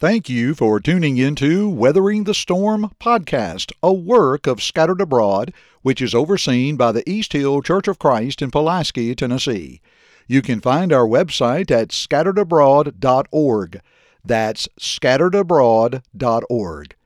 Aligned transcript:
Thank 0.00 0.28
you 0.30 0.54
for 0.54 0.80
tuning 0.80 1.18
into 1.18 1.68
Weathering 1.68 2.24
the 2.24 2.32
Storm 2.32 2.90
podcast, 2.98 3.70
a 3.82 3.92
work 3.92 4.46
of 4.46 4.62
Scattered 4.62 5.02
Abroad, 5.02 5.52
which 5.82 6.00
is 6.00 6.14
overseen 6.14 6.78
by 6.78 6.90
the 6.90 7.06
East 7.06 7.34
Hill 7.34 7.60
Church 7.60 7.86
of 7.86 7.98
Christ 7.98 8.40
in 8.40 8.50
Pulaski, 8.50 9.14
Tennessee. 9.14 9.82
You 10.26 10.40
can 10.40 10.62
find 10.62 10.90
our 10.90 11.06
website 11.06 11.70
at 11.70 11.88
scatteredabroad.org. 11.88 13.82
That's 14.24 14.68
scatteredabroad.org. 14.80 16.96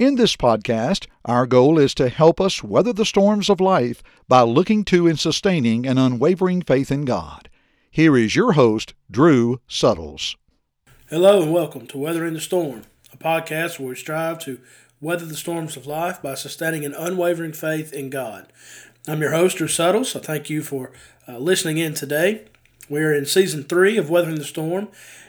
In 0.00 0.16
this 0.16 0.34
podcast, 0.34 1.06
our 1.24 1.46
goal 1.46 1.78
is 1.78 1.94
to 1.94 2.08
help 2.08 2.40
us 2.40 2.64
weather 2.64 2.92
the 2.92 3.06
storms 3.06 3.48
of 3.48 3.60
life 3.60 4.02
by 4.26 4.42
looking 4.42 4.84
to 4.86 5.06
and 5.06 5.20
sustaining 5.20 5.86
an 5.86 5.98
unwavering 5.98 6.62
faith 6.62 6.90
in 6.90 7.04
God. 7.04 7.48
Here 7.92 8.16
is 8.16 8.34
your 8.34 8.54
host, 8.54 8.94
Drew 9.08 9.60
Suttles. 9.68 10.34
Hello 11.10 11.42
and 11.42 11.52
welcome 11.52 11.88
to 11.88 11.98
Weathering 11.98 12.34
the 12.34 12.40
Storm, 12.40 12.82
a 13.12 13.16
podcast 13.16 13.80
where 13.80 13.88
we 13.88 13.96
strive 13.96 14.38
to 14.44 14.60
weather 15.00 15.26
the 15.26 15.34
storms 15.34 15.76
of 15.76 15.84
life 15.84 16.22
by 16.22 16.34
sustaining 16.34 16.84
an 16.84 16.94
unwavering 16.94 17.52
faith 17.52 17.92
in 17.92 18.10
God. 18.10 18.46
I'm 19.08 19.20
your 19.20 19.32
host, 19.32 19.56
Drew 19.56 19.66
Suttles. 19.66 20.14
I 20.14 20.20
thank 20.20 20.48
you 20.48 20.62
for 20.62 20.92
uh, 21.26 21.38
listening 21.38 21.78
in 21.78 21.94
today. 21.94 22.44
We're 22.88 23.12
in 23.12 23.26
season 23.26 23.64
three 23.64 23.96
of 23.96 24.08
Weathering 24.08 24.38
the 24.38 24.44
Storm, 24.44 24.86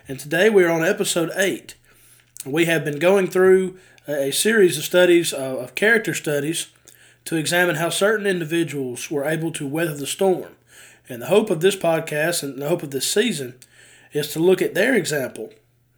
and 0.07 0.19
today 0.19 0.51
we 0.51 0.63
are 0.63 0.69
on 0.69 0.85
episode 0.85 1.31
eight. 1.35 1.73
We 2.45 2.65
have 2.65 2.85
been 2.85 2.99
going 2.99 3.25
through 3.25 3.79
a 4.07 4.29
series 4.29 4.77
of 4.77 4.83
studies, 4.83 5.33
uh, 5.33 5.57
of 5.57 5.73
character 5.73 6.13
studies, 6.13 6.67
to 7.25 7.37
examine 7.37 7.77
how 7.77 7.89
certain 7.89 8.27
individuals 8.27 9.09
were 9.09 9.25
able 9.25 9.51
to 9.53 9.67
weather 9.67 9.97
the 9.97 10.05
storm. 10.05 10.57
And 11.09 11.23
the 11.23 11.27
hope 11.29 11.49
of 11.49 11.61
this 11.61 11.75
podcast 11.75 12.43
and 12.43 12.61
the 12.61 12.69
hope 12.69 12.83
of 12.83 12.91
this 12.91 13.11
season 13.11 13.55
is 14.13 14.27
to 14.33 14.39
look 14.39 14.61
at 14.61 14.75
their 14.75 14.93
example 14.93 15.51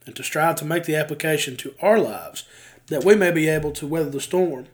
and 0.05 0.15
to 0.15 0.23
strive 0.23 0.55
to 0.57 0.65
make 0.65 0.85
the 0.85 0.95
application 0.95 1.55
to 1.57 1.73
our 1.81 1.99
lives 1.99 2.43
that 2.87 3.03
we 3.03 3.15
may 3.15 3.31
be 3.31 3.47
able 3.47 3.71
to 3.71 3.87
weather 3.87 4.09
the 4.09 4.21
storm 4.21 4.67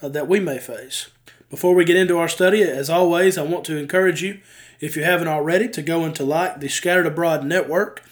uh, 0.00 0.08
that 0.08 0.28
we 0.28 0.40
may 0.40 0.58
face. 0.58 1.08
Before 1.50 1.74
we 1.74 1.84
get 1.84 1.96
into 1.96 2.18
our 2.18 2.28
study, 2.28 2.62
as 2.62 2.90
always, 2.90 3.36
I 3.36 3.42
want 3.42 3.64
to 3.66 3.76
encourage 3.76 4.22
you, 4.22 4.40
if 4.80 4.96
you 4.96 5.04
haven't 5.04 5.28
already, 5.28 5.68
to 5.68 5.82
go 5.82 6.02
and 6.04 6.14
to 6.16 6.24
like 6.24 6.60
the 6.60 6.68
Scattered 6.68 7.06
Abroad 7.06 7.44
Network 7.44 8.02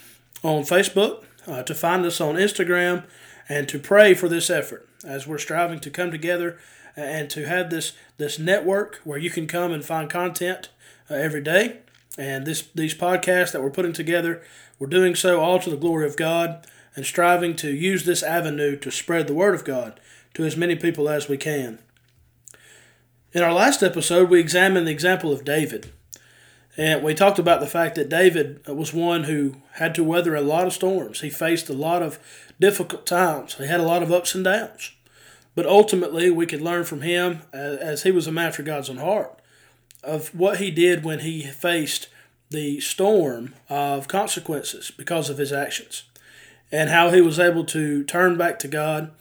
on 0.42 0.62
Facebook, 0.62 1.24
uh, 1.46 1.62
to 1.62 1.74
find 1.74 2.04
us 2.04 2.20
on 2.20 2.34
Instagram, 2.34 3.04
and 3.48 3.68
to 3.68 3.78
pray 3.78 4.14
for 4.14 4.28
this 4.28 4.50
effort 4.50 4.86
as 5.04 5.26
we're 5.26 5.38
striving 5.38 5.80
to 5.80 5.90
come 5.90 6.10
together 6.10 6.58
and 6.96 7.30
to 7.30 7.46
have 7.46 7.70
this 7.70 7.92
this 8.18 8.38
network 8.38 9.00
where 9.04 9.18
you 9.18 9.30
can 9.30 9.46
come 9.46 9.72
and 9.72 9.84
find 9.84 10.10
content 10.10 10.68
uh, 11.10 11.14
every 11.14 11.40
day. 11.40 11.78
And 12.20 12.46
this 12.46 12.68
these 12.74 12.94
podcasts 12.94 13.50
that 13.52 13.62
we're 13.62 13.70
putting 13.70 13.94
together 13.94 14.42
we're 14.78 14.88
doing 14.88 15.14
so 15.14 15.40
all 15.40 15.58
to 15.58 15.70
the 15.70 15.76
glory 15.76 16.06
of 16.06 16.16
God 16.16 16.66
and 16.94 17.06
striving 17.06 17.56
to 17.56 17.70
use 17.70 18.04
this 18.04 18.22
avenue 18.22 18.76
to 18.76 18.90
spread 18.90 19.26
the 19.26 19.34
Word 19.34 19.54
of 19.54 19.64
God 19.64 20.00
to 20.34 20.44
as 20.44 20.56
many 20.56 20.76
people 20.76 21.08
as 21.08 21.28
we 21.28 21.36
can. 21.36 21.78
In 23.32 23.42
our 23.42 23.52
last 23.52 23.82
episode, 23.82 24.28
we 24.28 24.40
examined 24.40 24.86
the 24.86 24.92
example 24.92 25.32
of 25.32 25.44
David. 25.44 25.92
And 26.76 27.02
we 27.02 27.14
talked 27.14 27.38
about 27.38 27.60
the 27.60 27.66
fact 27.66 27.94
that 27.96 28.08
David 28.08 28.66
was 28.66 28.94
one 28.94 29.24
who 29.24 29.56
had 29.74 29.94
to 29.94 30.04
weather 30.04 30.34
a 30.34 30.40
lot 30.40 30.66
of 30.66 30.72
storms. 30.72 31.20
He 31.20 31.30
faced 31.30 31.68
a 31.68 31.74
lot 31.74 32.02
of 32.02 32.18
difficult 32.58 33.06
times. 33.06 33.54
He 33.54 33.66
had 33.66 33.80
a 33.80 33.86
lot 33.86 34.02
of 34.02 34.12
ups 34.12 34.34
and 34.34 34.44
downs. 34.44 34.92
But 35.54 35.66
ultimately, 35.66 36.30
we 36.30 36.46
could 36.46 36.62
learn 36.62 36.84
from 36.84 37.02
him, 37.02 37.42
as 37.52 38.02
he 38.02 38.10
was 38.10 38.26
a 38.26 38.32
man 38.32 38.48
after 38.48 38.62
God's 38.62 38.88
own 38.88 38.96
heart, 38.96 39.39
of 40.02 40.28
what 40.34 40.58
he 40.58 40.70
did 40.70 41.04
when 41.04 41.20
he 41.20 41.42
faced 41.42 42.08
the 42.50 42.80
storm 42.80 43.54
of 43.68 44.08
consequences 44.08 44.90
because 44.96 45.30
of 45.30 45.38
his 45.38 45.52
actions 45.52 46.04
and 46.72 46.90
how 46.90 47.10
he 47.10 47.20
was 47.20 47.38
able 47.38 47.64
to 47.64 48.04
turn 48.04 48.36
back 48.36 48.58
to 48.60 48.68
God, 48.68 49.12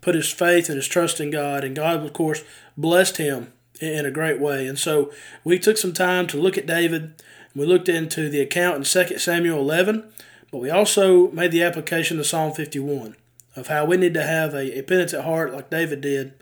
put 0.00 0.14
his 0.14 0.32
faith 0.32 0.68
and 0.68 0.76
his 0.76 0.88
trust 0.88 1.20
in 1.20 1.30
God, 1.30 1.64
and 1.64 1.74
God, 1.74 2.04
of 2.04 2.12
course, 2.12 2.42
blessed 2.76 3.16
him 3.16 3.52
in 3.80 4.04
a 4.04 4.10
great 4.10 4.40
way. 4.40 4.66
And 4.66 4.78
so 4.78 5.12
we 5.44 5.58
took 5.58 5.76
some 5.76 5.92
time 5.92 6.26
to 6.28 6.40
look 6.40 6.58
at 6.58 6.66
David. 6.66 7.22
We 7.54 7.66
looked 7.66 7.88
into 7.88 8.28
the 8.28 8.40
account 8.40 8.76
in 8.76 9.06
2 9.06 9.18
Samuel 9.18 9.60
11, 9.60 10.04
but 10.50 10.58
we 10.58 10.70
also 10.70 11.30
made 11.30 11.52
the 11.52 11.62
application 11.62 12.16
to 12.16 12.24
Psalm 12.24 12.52
51 12.52 13.16
of 13.56 13.68
how 13.68 13.84
we 13.84 13.96
need 13.96 14.14
to 14.14 14.22
have 14.22 14.54
a, 14.54 14.78
a 14.78 14.82
penitent 14.82 15.24
heart 15.24 15.52
like 15.52 15.70
David 15.70 16.00
did 16.00 16.32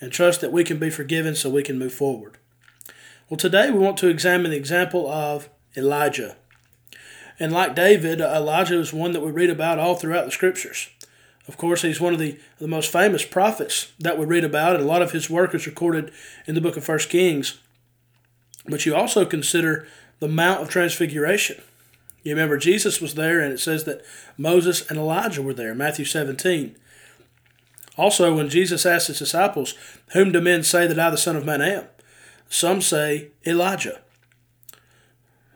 and 0.00 0.12
trust 0.12 0.40
that 0.40 0.52
we 0.52 0.64
can 0.64 0.78
be 0.78 0.90
forgiven 0.90 1.34
so 1.34 1.50
we 1.50 1.62
can 1.62 1.78
move 1.78 1.92
forward. 1.92 2.38
Well, 3.30 3.38
today 3.38 3.70
we 3.70 3.78
want 3.78 3.96
to 3.98 4.08
examine 4.08 4.50
the 4.50 4.56
example 4.56 5.08
of 5.08 5.48
Elijah. 5.76 6.36
And 7.38 7.52
like 7.52 7.76
David, 7.76 8.20
uh, 8.20 8.32
Elijah 8.34 8.80
is 8.80 8.92
one 8.92 9.12
that 9.12 9.20
we 9.20 9.30
read 9.30 9.50
about 9.50 9.78
all 9.78 9.94
throughout 9.94 10.24
the 10.24 10.32
scriptures. 10.32 10.88
Of 11.46 11.56
course, 11.56 11.82
he's 11.82 12.00
one 12.00 12.12
of 12.12 12.18
the, 12.18 12.40
the 12.58 12.66
most 12.66 12.90
famous 12.90 13.24
prophets 13.24 13.92
that 14.00 14.18
we 14.18 14.26
read 14.26 14.42
about, 14.42 14.74
and 14.74 14.82
a 14.82 14.86
lot 14.86 15.00
of 15.00 15.12
his 15.12 15.30
work 15.30 15.54
is 15.54 15.68
recorded 15.68 16.10
in 16.48 16.56
the 16.56 16.60
book 16.60 16.76
of 16.76 16.82
First 16.82 17.08
Kings. 17.08 17.60
But 18.66 18.84
you 18.84 18.96
also 18.96 19.24
consider 19.24 19.86
the 20.18 20.26
Mount 20.26 20.60
of 20.60 20.68
Transfiguration. 20.68 21.62
You 22.24 22.32
remember 22.32 22.58
Jesus 22.58 23.00
was 23.00 23.14
there, 23.14 23.38
and 23.38 23.52
it 23.52 23.60
says 23.60 23.84
that 23.84 24.04
Moses 24.36 24.90
and 24.90 24.98
Elijah 24.98 25.40
were 25.40 25.54
there, 25.54 25.72
Matthew 25.72 26.04
17. 26.04 26.74
Also, 27.96 28.34
when 28.34 28.48
Jesus 28.48 28.84
asked 28.84 29.06
his 29.06 29.20
disciples, 29.20 29.76
Whom 30.14 30.32
do 30.32 30.40
men 30.40 30.64
say 30.64 30.88
that 30.88 30.98
I, 30.98 31.10
the 31.10 31.16
Son 31.16 31.36
of 31.36 31.44
Man, 31.44 31.62
am? 31.62 31.84
Some 32.50 32.82
say 32.82 33.28
Elijah. 33.46 34.00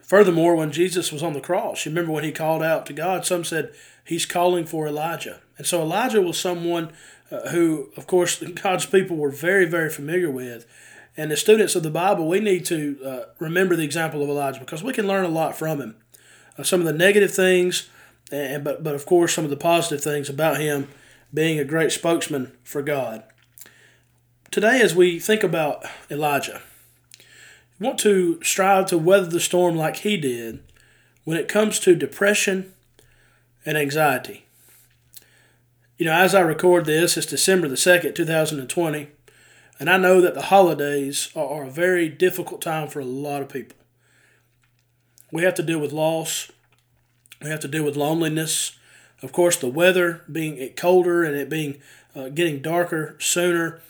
Furthermore, 0.00 0.54
when 0.54 0.70
Jesus 0.70 1.10
was 1.10 1.24
on 1.24 1.32
the 1.32 1.40
cross, 1.40 1.84
you 1.84 1.90
remember 1.90 2.12
when 2.12 2.22
he 2.22 2.30
called 2.30 2.62
out 2.62 2.86
to 2.86 2.92
God, 2.92 3.26
some 3.26 3.42
said 3.42 3.74
he's 4.04 4.24
calling 4.24 4.64
for 4.64 4.86
Elijah. 4.86 5.40
And 5.58 5.66
so 5.66 5.82
Elijah 5.82 6.22
was 6.22 6.38
someone 6.38 6.92
uh, 7.32 7.50
who, 7.50 7.90
of 7.96 8.06
course, 8.06 8.38
God's 8.62 8.86
people 8.86 9.16
were 9.16 9.30
very, 9.30 9.66
very 9.66 9.90
familiar 9.90 10.30
with. 10.30 10.66
And 11.16 11.32
as 11.32 11.40
students 11.40 11.74
of 11.74 11.82
the 11.82 11.90
Bible, 11.90 12.28
we 12.28 12.38
need 12.38 12.64
to 12.66 12.98
uh, 13.04 13.20
remember 13.40 13.74
the 13.74 13.84
example 13.84 14.22
of 14.22 14.28
Elijah 14.28 14.60
because 14.60 14.84
we 14.84 14.92
can 14.92 15.08
learn 15.08 15.24
a 15.24 15.28
lot 15.28 15.58
from 15.58 15.80
him. 15.80 15.96
Uh, 16.56 16.62
some 16.62 16.78
of 16.78 16.86
the 16.86 16.92
negative 16.92 17.34
things, 17.34 17.88
and 18.30 18.62
but, 18.62 18.84
but 18.84 18.94
of 18.94 19.04
course, 19.04 19.34
some 19.34 19.44
of 19.44 19.50
the 19.50 19.56
positive 19.56 20.02
things 20.02 20.28
about 20.28 20.60
him 20.60 20.88
being 21.32 21.58
a 21.58 21.64
great 21.64 21.90
spokesman 21.90 22.52
for 22.62 22.82
God. 22.82 23.24
Today, 24.52 24.80
as 24.80 24.94
we 24.94 25.18
think 25.18 25.42
about 25.42 25.84
Elijah, 26.08 26.62
want 27.80 27.98
to 28.00 28.42
strive 28.42 28.86
to 28.86 28.98
weather 28.98 29.26
the 29.26 29.40
storm 29.40 29.76
like 29.76 29.96
he 29.96 30.16
did 30.16 30.62
when 31.24 31.36
it 31.36 31.48
comes 31.48 31.78
to 31.80 31.96
depression 31.96 32.72
and 33.66 33.76
anxiety. 33.76 34.46
You 35.96 36.06
know, 36.06 36.12
as 36.12 36.34
I 36.34 36.40
record 36.40 36.86
this, 36.86 37.16
it's 37.16 37.26
December 37.26 37.68
the 37.68 37.76
2nd, 37.76 38.14
2020, 38.14 39.08
and 39.78 39.90
I 39.90 39.96
know 39.96 40.20
that 40.20 40.34
the 40.34 40.42
holidays 40.42 41.30
are 41.34 41.64
a 41.64 41.70
very 41.70 42.08
difficult 42.08 42.62
time 42.62 42.88
for 42.88 43.00
a 43.00 43.04
lot 43.04 43.42
of 43.42 43.48
people. 43.48 43.76
We 45.30 45.42
have 45.42 45.54
to 45.54 45.62
deal 45.62 45.78
with 45.78 45.92
loss, 45.92 46.50
we 47.42 47.50
have 47.50 47.60
to 47.60 47.68
deal 47.68 47.84
with 47.84 47.96
loneliness. 47.96 48.76
Of 49.22 49.32
course, 49.32 49.56
the 49.56 49.68
weather 49.68 50.22
being 50.30 50.58
it 50.58 50.76
colder 50.76 51.22
and 51.22 51.36
it 51.36 51.48
being 51.48 51.80
uh, 52.14 52.28
getting 52.28 52.60
darker 52.60 53.16
sooner, 53.18 53.80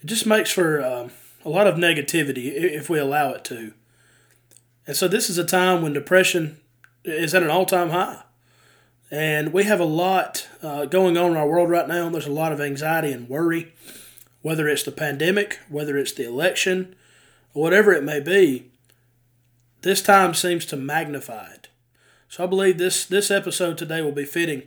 it 0.00 0.06
just 0.06 0.26
makes 0.26 0.50
for 0.50 0.84
um, 0.84 1.10
a 1.44 1.48
lot 1.48 1.66
of 1.66 1.76
negativity 1.76 2.52
if 2.52 2.88
we 2.88 2.98
allow 2.98 3.30
it 3.30 3.44
to. 3.44 3.72
And 4.86 4.96
so 4.96 5.08
this 5.08 5.30
is 5.30 5.38
a 5.38 5.44
time 5.44 5.82
when 5.82 5.92
depression 5.92 6.58
is 7.04 7.34
at 7.34 7.42
an 7.42 7.50
all 7.50 7.66
time 7.66 7.90
high. 7.90 8.22
And 9.10 9.52
we 9.52 9.64
have 9.64 9.80
a 9.80 9.84
lot 9.84 10.48
uh, 10.62 10.86
going 10.86 11.18
on 11.18 11.32
in 11.32 11.36
our 11.36 11.46
world 11.46 11.68
right 11.68 11.86
now. 11.86 12.08
There's 12.08 12.26
a 12.26 12.32
lot 12.32 12.52
of 12.52 12.60
anxiety 12.60 13.12
and 13.12 13.28
worry, 13.28 13.74
whether 14.40 14.66
it's 14.66 14.84
the 14.84 14.92
pandemic, 14.92 15.60
whether 15.68 15.98
it's 15.98 16.12
the 16.12 16.26
election, 16.26 16.96
whatever 17.52 17.92
it 17.92 18.04
may 18.04 18.20
be. 18.20 18.70
This 19.82 20.00
time 20.00 20.32
seems 20.32 20.64
to 20.66 20.76
magnify 20.76 21.52
it. 21.52 21.68
So 22.28 22.44
I 22.44 22.46
believe 22.46 22.78
this, 22.78 23.04
this 23.04 23.30
episode 23.30 23.76
today 23.76 24.00
will 24.00 24.12
be 24.12 24.24
fitting 24.24 24.62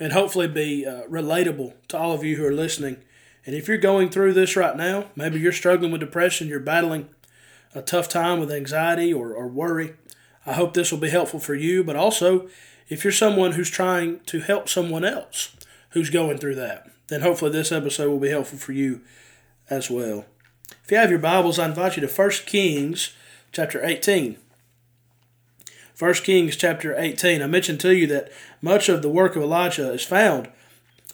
and 0.00 0.12
hopefully 0.14 0.48
be 0.48 0.86
uh, 0.86 1.02
relatable 1.02 1.74
to 1.88 1.98
all 1.98 2.12
of 2.12 2.24
you 2.24 2.36
who 2.36 2.46
are 2.46 2.52
listening 2.52 2.96
and 3.44 3.54
if 3.54 3.66
you're 3.66 3.78
going 3.78 4.08
through 4.08 4.34
this 4.34 4.56
right 4.56 4.76
now, 4.76 5.06
maybe 5.16 5.40
you're 5.40 5.52
struggling 5.52 5.90
with 5.90 6.00
depression, 6.00 6.48
you're 6.48 6.60
battling 6.60 7.08
a 7.74 7.82
tough 7.82 8.08
time 8.08 8.38
with 8.38 8.52
anxiety 8.52 9.12
or, 9.12 9.32
or 9.32 9.48
worry, 9.48 9.94
I 10.46 10.52
hope 10.52 10.74
this 10.74 10.92
will 10.92 10.98
be 10.98 11.10
helpful 11.10 11.40
for 11.40 11.54
you. 11.54 11.82
But 11.82 11.96
also, 11.96 12.48
if 12.88 13.04
you're 13.04 13.12
someone 13.12 13.52
who's 13.52 13.70
trying 13.70 14.20
to 14.26 14.40
help 14.40 14.68
someone 14.68 15.04
else 15.04 15.56
who's 15.90 16.10
going 16.10 16.38
through 16.38 16.56
that, 16.56 16.90
then 17.08 17.22
hopefully 17.22 17.50
this 17.50 17.72
episode 17.72 18.10
will 18.10 18.18
be 18.18 18.30
helpful 18.30 18.58
for 18.58 18.72
you 18.72 19.00
as 19.70 19.90
well. 19.90 20.24
If 20.84 20.90
you 20.90 20.96
have 20.96 21.10
your 21.10 21.18
Bibles, 21.18 21.58
I 21.58 21.66
invite 21.66 21.96
you 21.96 22.06
to 22.06 22.12
1 22.12 22.30
Kings 22.46 23.14
chapter 23.50 23.84
18. 23.84 24.36
1 25.98 26.14
Kings 26.14 26.56
chapter 26.56 26.98
18. 26.98 27.42
I 27.42 27.46
mentioned 27.46 27.80
to 27.80 27.94
you 27.94 28.06
that 28.08 28.32
much 28.60 28.88
of 28.88 29.02
the 29.02 29.08
work 29.08 29.36
of 29.36 29.42
Elijah 29.42 29.92
is 29.92 30.04
found 30.04 30.48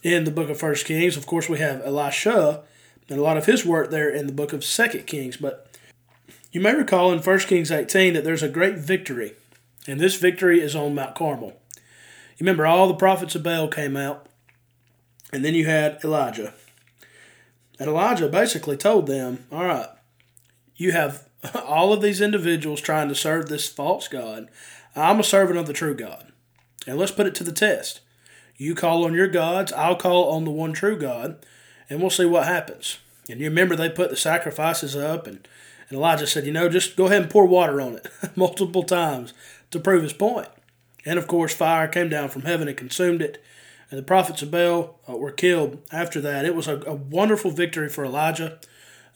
in 0.03 0.25
the 0.25 0.31
book 0.31 0.49
of 0.49 0.59
First 0.59 0.87
Kings. 0.87 1.17
Of 1.17 1.27
course, 1.27 1.49
we 1.49 1.59
have 1.59 1.83
Elisha 1.85 2.63
and 3.09 3.19
a 3.19 3.23
lot 3.23 3.37
of 3.37 3.47
his 3.47 3.65
work 3.65 3.91
there 3.91 4.11
in 4.11 4.27
the 4.27 4.33
book 4.33 4.53
of 4.53 4.65
Second 4.65 5.07
Kings. 5.07 5.37
But 5.37 5.67
you 6.53 6.61
may 6.61 6.75
recall 6.75 7.13
in 7.13 7.21
First 7.21 7.49
Kings 7.49 7.71
18 7.71 8.15
that 8.15 8.25
there's 8.25 8.43
a 8.43 8.49
great 8.49 8.77
victory, 8.77 9.35
and 9.87 10.01
this 10.01 10.17
victory 10.17 10.61
is 10.61 10.77
on 10.77 10.95
Mount 10.95 11.15
Carmel. 11.15 11.61
You 11.75 12.45
remember 12.45 12.67
all 12.67 12.87
the 12.87 12.95
prophets 12.95 13.35
of 13.35 13.43
Baal 13.43 13.69
came 13.69 13.97
out, 13.97 14.27
And 15.33 15.45
then 15.45 15.55
you 15.55 15.67
had 15.67 15.99
Elijah. 16.05 16.55
And 17.79 17.89
Elijah 17.89 18.29
basically 18.29 18.77
told 18.77 19.07
them, 19.07 19.47
All 19.51 19.65
right, 19.65 19.89
you 20.77 20.93
have 20.93 21.29
all 21.55 21.93
of 21.93 22.01
these 22.01 22.21
individuals 22.21 22.81
trying 22.81 23.09
to 23.09 23.15
serve 23.15 23.49
this 23.49 23.69
false 23.69 24.09
God. 24.09 24.49
I'm 24.95 25.21
a 25.21 25.25
servant 25.25 25.59
of 25.59 25.67
the 25.67 25.73
true 25.73 25.95
God. 25.95 26.33
And 26.87 26.99
let's 26.99 27.13
put 27.13 27.27
it 27.27 27.35
to 27.37 27.45
the 27.45 27.53
test. 27.53 28.01
You 28.59 28.75
call 28.75 29.05
on 29.05 29.15
your 29.15 29.29
gods, 29.29 29.73
I'll 29.73 29.97
call 29.97 30.31
on 30.31 30.45
the 30.45 30.51
one 30.51 30.75
true 30.75 30.99
God, 30.99 31.47
and 31.89 32.01
we'll 32.01 32.11
see 32.11 32.27
what 32.27 32.47
happens. 32.47 32.99
And 33.31 33.41
you 33.41 33.49
remember 33.49 33.75
they 33.75 33.89
put 33.89 34.11
the 34.11 34.17
sacrifices 34.17 34.95
up, 34.95 35.27
and, 35.27 35.49
and 35.89 35.97
Elijah 35.97 36.27
said, 36.27 36.45
You 36.45 36.53
know, 36.53 36.69
just 36.69 36.97
go 36.97 37.07
ahead 37.07 37.23
and 37.23 37.31
pour 37.31 37.47
water 37.47 37.81
on 37.81 37.95
it 37.95 38.09
multiple 38.37 38.83
times 38.83 39.33
to 39.71 39.81
prove 39.81 40.03
his 40.03 40.13
point. 40.13 40.49
And 41.07 41.19
of 41.19 41.27
course, 41.27 41.55
fire 41.55 41.89
came 41.89 42.11
down 42.11 42.29
from 42.29 42.43
heaven 42.43 42.69
and 42.69 42.77
consumed 42.77 43.23
it. 43.23 43.43
And 43.91 43.99
the 43.99 44.05
prophets 44.05 44.43
of 44.43 44.51
Baal 44.51 44.99
uh, 45.09 45.17
were 45.17 45.31
killed 45.31 45.83
after 45.91 46.21
that. 46.21 46.45
It 46.45 46.55
was 46.55 46.69
a, 46.69 46.83
a, 46.83 46.93
wonderful 46.93 47.51
victory 47.51 47.89
for 47.89 48.05
Elijah. 48.05 48.59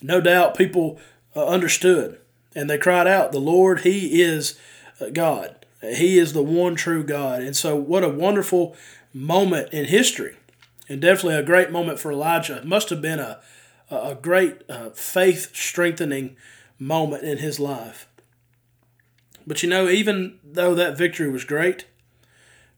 No 0.00 0.19
doubt 0.23 0.56
people 0.56 0.99
uh, 1.37 1.45
understood 1.45 2.19
and 2.55 2.69
they 2.69 2.79
cried 2.79 3.06
out, 3.06 3.33
The 3.33 3.41
Lord, 3.41 3.81
He 3.81 4.23
is 4.23 4.59
uh, 5.00 5.11
God. 5.11 5.56
He 5.81 6.19
is 6.19 6.33
the 6.33 6.43
one 6.43 6.77
true 6.77 7.03
God. 7.03 7.43
And 7.43 7.56
so, 7.56 7.75
what 7.75 8.05
a 8.05 8.09
wonderful 8.09 8.77
moment 9.12 9.73
in 9.73 9.87
history, 9.87 10.37
and 10.88 11.00
definitely 11.00 11.37
a 11.37 11.43
great 11.43 11.70
moment 11.70 11.99
for 11.99 12.11
Elijah. 12.11 12.56
It 12.56 12.64
must 12.64 12.91
have 12.91 13.03
been 13.03 13.19
a, 13.19 13.41
a 13.91 14.14
great 14.14 14.62
uh, 14.69 14.91
faith 14.91 15.55
strengthening 15.55 16.37
moment 16.79 17.25
in 17.25 17.38
his 17.38 17.61
life. 17.61 18.06
But 19.47 19.62
you 19.62 19.69
know, 19.69 19.88
even 19.88 20.38
though 20.44 20.75
that 20.75 20.97
victory 20.97 21.31
was 21.31 21.44
great, 21.44 21.87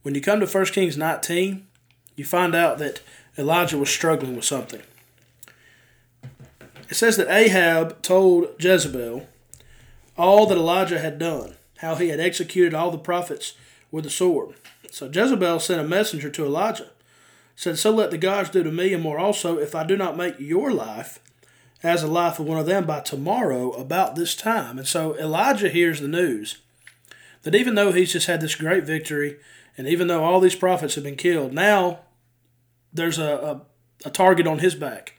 when 0.02 0.14
you 0.14 0.20
come 0.20 0.40
to 0.40 0.46
1 0.46 0.66
Kings 0.66 0.96
19, 0.96 1.66
you 2.16 2.24
find 2.24 2.54
out 2.54 2.78
that 2.78 3.00
Elijah 3.36 3.78
was 3.78 3.90
struggling 3.90 4.36
with 4.36 4.44
something. 4.44 4.82
It 6.88 6.94
says 6.94 7.16
that 7.16 7.30
Ahab 7.30 8.02
told 8.02 8.54
Jezebel 8.58 9.26
all 10.16 10.46
that 10.46 10.58
Elijah 10.58 10.98
had 10.98 11.18
done, 11.18 11.54
how 11.78 11.96
he 11.96 12.08
had 12.08 12.20
executed 12.20 12.74
all 12.74 12.90
the 12.90 12.98
prophets 12.98 13.54
with 13.94 14.04
a 14.04 14.10
sword. 14.10 14.56
So 14.90 15.06
Jezebel 15.06 15.60
sent 15.60 15.80
a 15.80 15.84
messenger 15.84 16.28
to 16.28 16.44
Elijah, 16.44 16.90
said, 17.54 17.78
So 17.78 17.92
let 17.92 18.10
the 18.10 18.18
gods 18.18 18.50
do 18.50 18.64
to 18.64 18.72
me 18.72 18.92
and 18.92 19.02
more 19.02 19.18
also, 19.18 19.56
if 19.58 19.74
I 19.74 19.84
do 19.84 19.96
not 19.96 20.16
make 20.16 20.38
your 20.40 20.72
life 20.72 21.20
as 21.80 22.02
the 22.02 22.08
life 22.08 22.40
of 22.40 22.46
one 22.46 22.58
of 22.58 22.66
them 22.66 22.86
by 22.86 23.00
tomorrow 23.00 23.70
about 23.72 24.16
this 24.16 24.34
time. 24.34 24.78
And 24.78 24.86
so 24.86 25.16
Elijah 25.16 25.68
hears 25.68 26.00
the 26.00 26.08
news 26.08 26.58
that 27.42 27.54
even 27.54 27.76
though 27.76 27.92
he's 27.92 28.12
just 28.12 28.26
had 28.26 28.40
this 28.40 28.56
great 28.56 28.84
victory, 28.84 29.36
and 29.78 29.86
even 29.86 30.08
though 30.08 30.24
all 30.24 30.40
these 30.40 30.56
prophets 30.56 30.96
have 30.96 31.04
been 31.04 31.14
killed, 31.14 31.52
now 31.52 32.00
there's 32.92 33.18
a, 33.18 33.62
a, 34.04 34.08
a 34.08 34.10
target 34.10 34.46
on 34.46 34.58
his 34.58 34.74
back. 34.74 35.14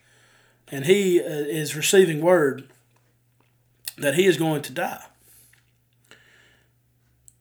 And 0.70 0.86
he 0.86 1.22
uh, 1.22 1.24
is 1.24 1.78
receiving 1.78 2.20
word 2.20 2.68
that 3.98 4.16
he 4.16 4.26
is 4.26 4.36
going 4.36 4.64
to 4.64 4.74
die. 4.74 5.06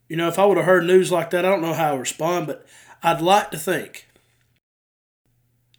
You 0.09 0.17
know, 0.17 0.29
if 0.29 0.39
I 0.39 0.45
would 0.45 0.57
have 0.57 0.67
heard 0.67 0.85
news 0.85 1.11
like 1.11 1.31
that, 1.31 1.45
I 1.45 1.49
don't 1.49 1.63
know 1.63 1.73
how 1.73 1.91
I 1.91 1.93
would 1.93 2.01
respond, 2.01 2.47
but 2.47 2.67
I'd 3.03 3.21
like 3.21 3.51
to 3.51 3.59
think 3.59 4.09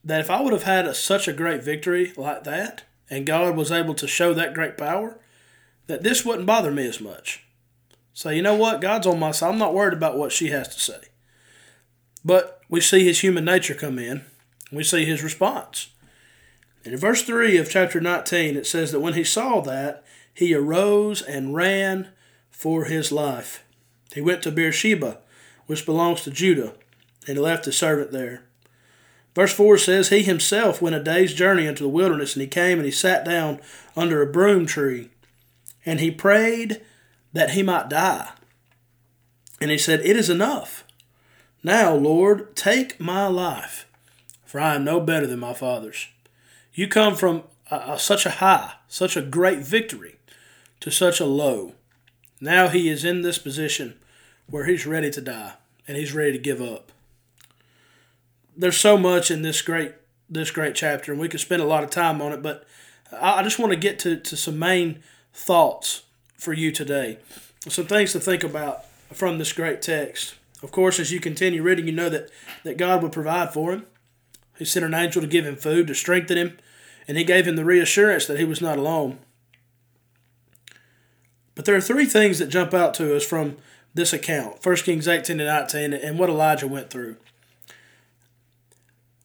that 0.03 0.21
if 0.21 0.29
I 0.29 0.41
would 0.41 0.53
have 0.53 0.63
had 0.63 0.85
a, 0.85 0.93
such 0.93 1.27
a 1.27 1.33
great 1.33 1.63
victory 1.63 2.13
like 2.15 2.43
that, 2.43 2.83
and 3.09 3.25
God 3.25 3.55
was 3.55 3.71
able 3.71 3.93
to 3.95 4.07
show 4.07 4.33
that 4.33 4.53
great 4.53 4.77
power, 4.77 5.19
that 5.87 6.03
this 6.03 6.25
wouldn't 6.25 6.47
bother 6.47 6.71
me 6.71 6.87
as 6.87 7.01
much. 7.01 7.43
So, 8.13 8.29
you 8.29 8.41
know 8.41 8.55
what? 8.55 8.81
God's 8.81 9.07
on 9.07 9.19
my 9.19 9.31
side. 9.31 9.49
I'm 9.49 9.59
not 9.59 9.73
worried 9.73 9.93
about 9.93 10.17
what 10.17 10.31
she 10.31 10.49
has 10.49 10.69
to 10.69 10.79
say. 10.79 11.01
But 12.23 12.61
we 12.69 12.81
see 12.81 13.03
his 13.03 13.19
human 13.19 13.45
nature 13.45 13.75
come 13.75 13.99
in, 13.99 14.23
we 14.71 14.83
see 14.83 15.05
his 15.05 15.23
response. 15.23 15.89
And 16.83 16.93
in 16.93 16.99
verse 16.99 17.23
3 17.23 17.57
of 17.57 17.69
chapter 17.69 17.99
19, 17.99 18.55
it 18.55 18.67
says 18.67 18.91
that 18.91 18.99
when 18.99 19.15
he 19.15 19.23
saw 19.23 19.59
that, 19.61 20.03
he 20.33 20.53
arose 20.53 21.21
and 21.21 21.55
ran 21.55 22.09
for 22.51 22.85
his 22.85 23.11
life. 23.11 23.64
He 24.15 24.21
went 24.21 24.41
to 24.43 24.51
Beersheba, 24.51 25.19
which 25.67 25.85
belongs 25.85 26.21
to 26.21 26.31
Judah, 26.31 26.73
and 27.27 27.35
he 27.35 27.43
left 27.43 27.65
his 27.65 27.75
servant 27.77 28.13
there. 28.13 28.43
Verse 29.35 29.53
4 29.53 29.77
says, 29.77 30.07
He 30.07 30.23
himself 30.23 30.81
went 30.81 30.95
a 30.95 31.03
day's 31.03 31.33
journey 31.33 31.65
into 31.65 31.83
the 31.83 31.89
wilderness, 31.89 32.33
and 32.33 32.41
he 32.41 32.47
came 32.47 32.77
and 32.77 32.85
he 32.85 32.91
sat 32.91 33.25
down 33.25 33.59
under 33.93 34.21
a 34.21 34.31
broom 34.31 34.65
tree, 34.65 35.09
and 35.85 35.99
he 35.99 36.11
prayed 36.11 36.81
that 37.33 37.51
he 37.51 37.61
might 37.61 37.89
die. 37.89 38.29
And 39.59 39.69
he 39.69 39.77
said, 39.77 39.99
It 39.99 40.15
is 40.15 40.29
enough. 40.29 40.85
Now, 41.61 41.93
Lord, 41.93 42.55
take 42.55 42.97
my 42.97 43.27
life, 43.27 43.85
for 44.45 44.61
I 44.61 44.75
am 44.75 44.85
no 44.85 45.01
better 45.01 45.27
than 45.27 45.39
my 45.39 45.53
father's. 45.53 46.07
You 46.73 46.87
come 46.87 47.15
from 47.15 47.43
such 47.97 48.25
a 48.25 48.31
high, 48.31 48.75
such 48.87 49.17
a 49.17 49.21
great 49.21 49.59
victory 49.59 50.15
to 50.79 50.89
such 50.89 51.19
a 51.19 51.25
low. 51.25 51.73
Now 52.39 52.69
he 52.69 52.87
is 52.87 53.03
in 53.03 53.21
this 53.21 53.37
position 53.37 53.99
where 54.49 54.65
he's 54.65 54.85
ready 54.85 55.09
to 55.11 55.21
die 55.21 55.53
and 55.87 55.97
he's 55.97 56.13
ready 56.13 56.31
to 56.31 56.37
give 56.37 56.61
up. 56.61 56.91
There's 58.55 58.77
so 58.77 58.97
much 58.97 59.29
in 59.29 59.41
this 59.41 59.61
great 59.61 59.93
this 60.29 60.49
great 60.49 60.73
chapter, 60.73 61.11
and 61.11 61.21
we 61.21 61.29
could 61.29 61.39
spend 61.39 61.61
a 61.61 61.65
lot 61.65 61.83
of 61.83 61.91
time 61.91 62.21
on 62.21 62.31
it, 62.31 62.41
but 62.41 62.65
I 63.11 63.43
just 63.43 63.59
want 63.59 63.71
to 63.71 63.77
get 63.77 63.99
to, 63.99 64.17
to 64.17 64.35
some 64.35 64.57
main 64.57 65.03
thoughts 65.33 66.03
for 66.37 66.53
you 66.53 66.71
today. 66.71 67.19
Some 67.67 67.85
things 67.85 68.11
to 68.13 68.19
think 68.19 68.43
about 68.43 68.85
from 69.13 69.37
this 69.37 69.53
great 69.53 69.81
text. 69.81 70.35
Of 70.63 70.71
course, 70.71 70.99
as 70.99 71.11
you 71.11 71.19
continue 71.19 71.61
reading, 71.61 71.85
you 71.85 71.91
know 71.91 72.09
that, 72.09 72.29
that 72.63 72.77
God 72.77 73.03
would 73.03 73.11
provide 73.11 73.53
for 73.53 73.71
him. 73.71 73.85
He 74.57 74.65
sent 74.65 74.85
an 74.85 74.93
angel 74.93 75.21
to 75.21 75.27
give 75.27 75.45
him 75.45 75.55
food, 75.55 75.87
to 75.87 75.95
strengthen 75.95 76.37
him, 76.37 76.57
and 77.07 77.17
he 77.17 77.23
gave 77.23 77.47
him 77.47 77.55
the 77.55 77.65
reassurance 77.65 78.25
that 78.25 78.39
he 78.39 78.45
was 78.45 78.61
not 78.61 78.77
alone. 78.77 79.19
But 81.53 81.65
there 81.65 81.75
are 81.75 81.81
three 81.81 82.05
things 82.05 82.39
that 82.39 82.47
jump 82.47 82.73
out 82.73 82.93
to 82.95 83.15
us 83.15 83.25
from 83.25 83.57
this 83.95 84.13
account 84.13 84.63
1 84.63 84.75
Kings 84.77 85.07
18 85.07 85.39
and 85.39 85.47
19 85.47 85.93
and 85.93 86.19
what 86.19 86.29
Elijah 86.29 86.67
went 86.67 86.91
through. 86.91 87.15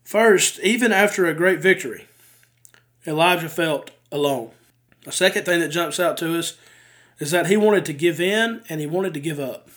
First, 0.03 0.59
even 0.61 0.93
after 0.93 1.27
a 1.27 1.35
great 1.35 1.61
victory, 1.61 2.07
Elijah 3.07 3.49
felt 3.49 3.91
alone. 4.11 4.51
A 5.07 5.13
second 5.13 5.45
thing 5.45 5.61
that 5.61 5.69
jumps 5.69 6.01
out 6.01 6.17
to 6.19 6.39
us 6.39 6.57
is 7.19 7.31
that 7.31 7.47
he 7.47 7.57
wanted 7.57 7.85
to 7.85 7.93
give 7.93 8.21
in 8.21 8.63
and 8.69 8.81
he 8.81 8.87
wanted 8.87 9.15
to 9.15 9.21
give 9.21 9.39
up. 9.39 9.69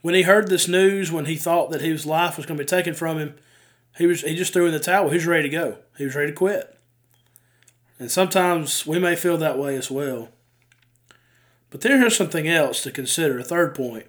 When 0.00 0.14
he 0.14 0.22
heard 0.22 0.48
this 0.48 0.68
news, 0.68 1.12
when 1.12 1.26
he 1.26 1.36
thought 1.36 1.70
that 1.70 1.80
his 1.80 2.06
life 2.06 2.36
was 2.36 2.46
going 2.46 2.56
to 2.56 2.64
be 2.64 2.68
taken 2.68 2.94
from 2.94 3.18
him, 3.18 3.34
he 3.96 4.06
was 4.06 4.22
he 4.22 4.36
just 4.36 4.52
threw 4.52 4.66
in 4.66 4.72
the 4.72 4.78
towel. 4.78 5.08
He 5.08 5.16
was 5.16 5.26
ready 5.26 5.48
to 5.48 5.48
go. 5.48 5.78
He 5.96 6.04
was 6.04 6.14
ready 6.14 6.30
to 6.30 6.36
quit. 6.36 6.78
And 7.98 8.10
sometimes 8.10 8.86
we 8.86 9.00
may 9.00 9.16
feel 9.16 9.36
that 9.38 9.58
way 9.58 9.74
as 9.74 9.90
well. 9.90 10.28
But 11.70 11.82
there's 11.82 12.16
something 12.16 12.48
else 12.48 12.82
to 12.82 12.90
consider. 12.90 13.38
A 13.38 13.44
third 13.44 13.74
point 13.74 14.06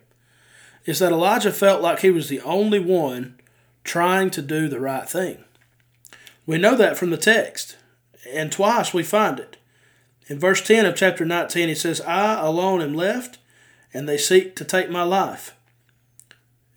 is 0.86 1.00
that 1.00 1.12
Elijah 1.12 1.52
felt 1.52 1.82
like 1.82 2.00
he 2.00 2.10
was 2.10 2.30
the 2.30 2.42
only 2.42 2.80
one 2.80 3.36
trying 3.84 4.30
to 4.32 4.42
do 4.42 4.68
the 4.68 4.80
right 4.80 5.10
thing. 5.10 5.44
We 6.46 6.58
know 6.58 6.76
that 6.76 6.98
from 6.98 7.10
the 7.10 7.18
text, 7.18 7.78
and 8.32 8.52
twice 8.52 8.94
we 8.94 9.04
find 9.04 9.40
it. 9.40 9.58
In 10.28 10.40
verse 10.40 10.62
10 10.62 10.86
of 10.86 10.96
chapter 10.96 11.26
19, 11.26 11.70
he 11.70 11.76
says, 11.76 12.02
I 12.02 12.40
alone 12.40 12.82
am 12.82 12.94
left, 12.94 13.40
and 13.94 14.08
they 14.08 14.18
seek 14.18 14.56
to 14.56 14.66
take 14.66 14.90
my 14.90 15.04
life. 15.04 15.56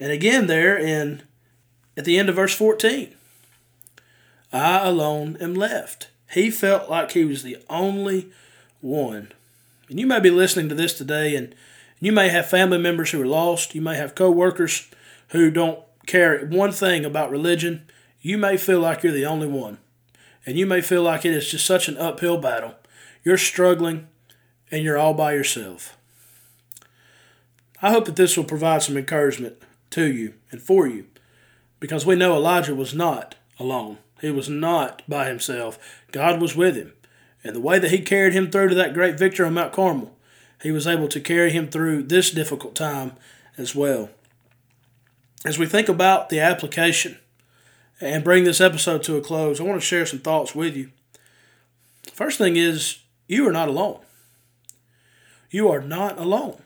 And 0.00 0.10
again, 0.10 0.46
there 0.46 0.76
in 0.76 1.22
at 1.96 2.04
the 2.04 2.18
end 2.18 2.28
of 2.28 2.36
verse 2.36 2.54
14, 2.54 3.14
I 4.52 4.86
alone 4.86 5.36
am 5.40 5.54
left. 5.54 6.08
He 6.30 6.50
felt 6.50 6.90
like 6.90 7.12
he 7.12 7.24
was 7.24 7.42
the 7.42 7.58
only 7.68 8.30
one 8.80 9.32
and 9.92 10.00
you 10.00 10.06
may 10.06 10.20
be 10.20 10.30
listening 10.30 10.70
to 10.70 10.74
this 10.74 10.94
today 10.94 11.36
and 11.36 11.54
you 12.00 12.12
may 12.12 12.30
have 12.30 12.48
family 12.48 12.78
members 12.78 13.10
who 13.10 13.20
are 13.20 13.26
lost. 13.26 13.74
You 13.74 13.82
may 13.82 13.94
have 13.96 14.14
coworkers 14.14 14.90
who 15.28 15.50
don't 15.50 15.80
care 16.06 16.46
one 16.46 16.72
thing 16.72 17.04
about 17.04 17.30
religion. 17.30 17.86
You 18.22 18.38
may 18.38 18.56
feel 18.56 18.80
like 18.80 19.02
you're 19.02 19.12
the 19.12 19.26
only 19.26 19.46
one. 19.46 19.76
And 20.46 20.56
you 20.56 20.64
may 20.64 20.80
feel 20.80 21.02
like 21.02 21.26
it 21.26 21.34
is 21.34 21.50
just 21.50 21.66
such 21.66 21.88
an 21.88 21.98
uphill 21.98 22.38
battle. 22.38 22.74
You're 23.22 23.36
struggling 23.36 24.08
and 24.70 24.82
you're 24.82 24.96
all 24.96 25.12
by 25.12 25.34
yourself. 25.34 25.98
I 27.82 27.90
hope 27.90 28.06
that 28.06 28.16
this 28.16 28.34
will 28.34 28.44
provide 28.44 28.82
some 28.82 28.96
encouragement 28.96 29.56
to 29.90 30.10
you 30.10 30.32
and 30.50 30.62
for 30.62 30.86
you 30.86 31.04
because 31.80 32.06
we 32.06 32.16
know 32.16 32.34
Elijah 32.34 32.74
was 32.74 32.94
not 32.94 33.34
alone. 33.58 33.98
He 34.22 34.30
was 34.30 34.48
not 34.48 35.02
by 35.06 35.28
himself. 35.28 35.78
God 36.12 36.40
was 36.40 36.56
with 36.56 36.76
him. 36.76 36.94
And 37.44 37.56
the 37.56 37.60
way 37.60 37.78
that 37.78 37.90
he 37.90 38.00
carried 38.00 38.34
him 38.34 38.50
through 38.50 38.68
to 38.70 38.74
that 38.76 38.94
great 38.94 39.18
victory 39.18 39.46
on 39.46 39.54
Mount 39.54 39.72
Carmel, 39.72 40.16
he 40.62 40.70
was 40.70 40.86
able 40.86 41.08
to 41.08 41.20
carry 41.20 41.50
him 41.50 41.68
through 41.68 42.04
this 42.04 42.30
difficult 42.30 42.74
time 42.74 43.12
as 43.58 43.74
well. 43.74 44.10
As 45.44 45.58
we 45.58 45.66
think 45.66 45.88
about 45.88 46.28
the 46.28 46.38
application 46.38 47.18
and 48.00 48.22
bring 48.22 48.44
this 48.44 48.60
episode 48.60 49.02
to 49.04 49.16
a 49.16 49.20
close, 49.20 49.60
I 49.60 49.64
want 49.64 49.80
to 49.80 49.86
share 49.86 50.06
some 50.06 50.20
thoughts 50.20 50.54
with 50.54 50.76
you. 50.76 50.90
First 52.12 52.38
thing 52.38 52.56
is, 52.56 52.98
you 53.26 53.48
are 53.48 53.52
not 53.52 53.68
alone. 53.68 54.00
You 55.50 55.68
are 55.68 55.80
not 55.80 56.18
alone. 56.18 56.62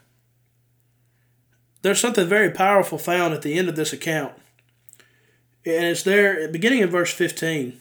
There's 1.83 2.01
something 2.01 2.27
very 2.29 2.51
powerful 2.51 2.99
found 2.99 3.33
at 3.33 3.43
the 3.43 3.59
end 3.59 3.69
of 3.69 3.77
this 3.77 3.93
account. 3.93 4.35
And 5.65 5.87
it's 5.87 6.03
there, 6.03 6.49
beginning 6.49 6.81
in 6.81 6.91
verse 6.91 7.13
15. 7.13 7.81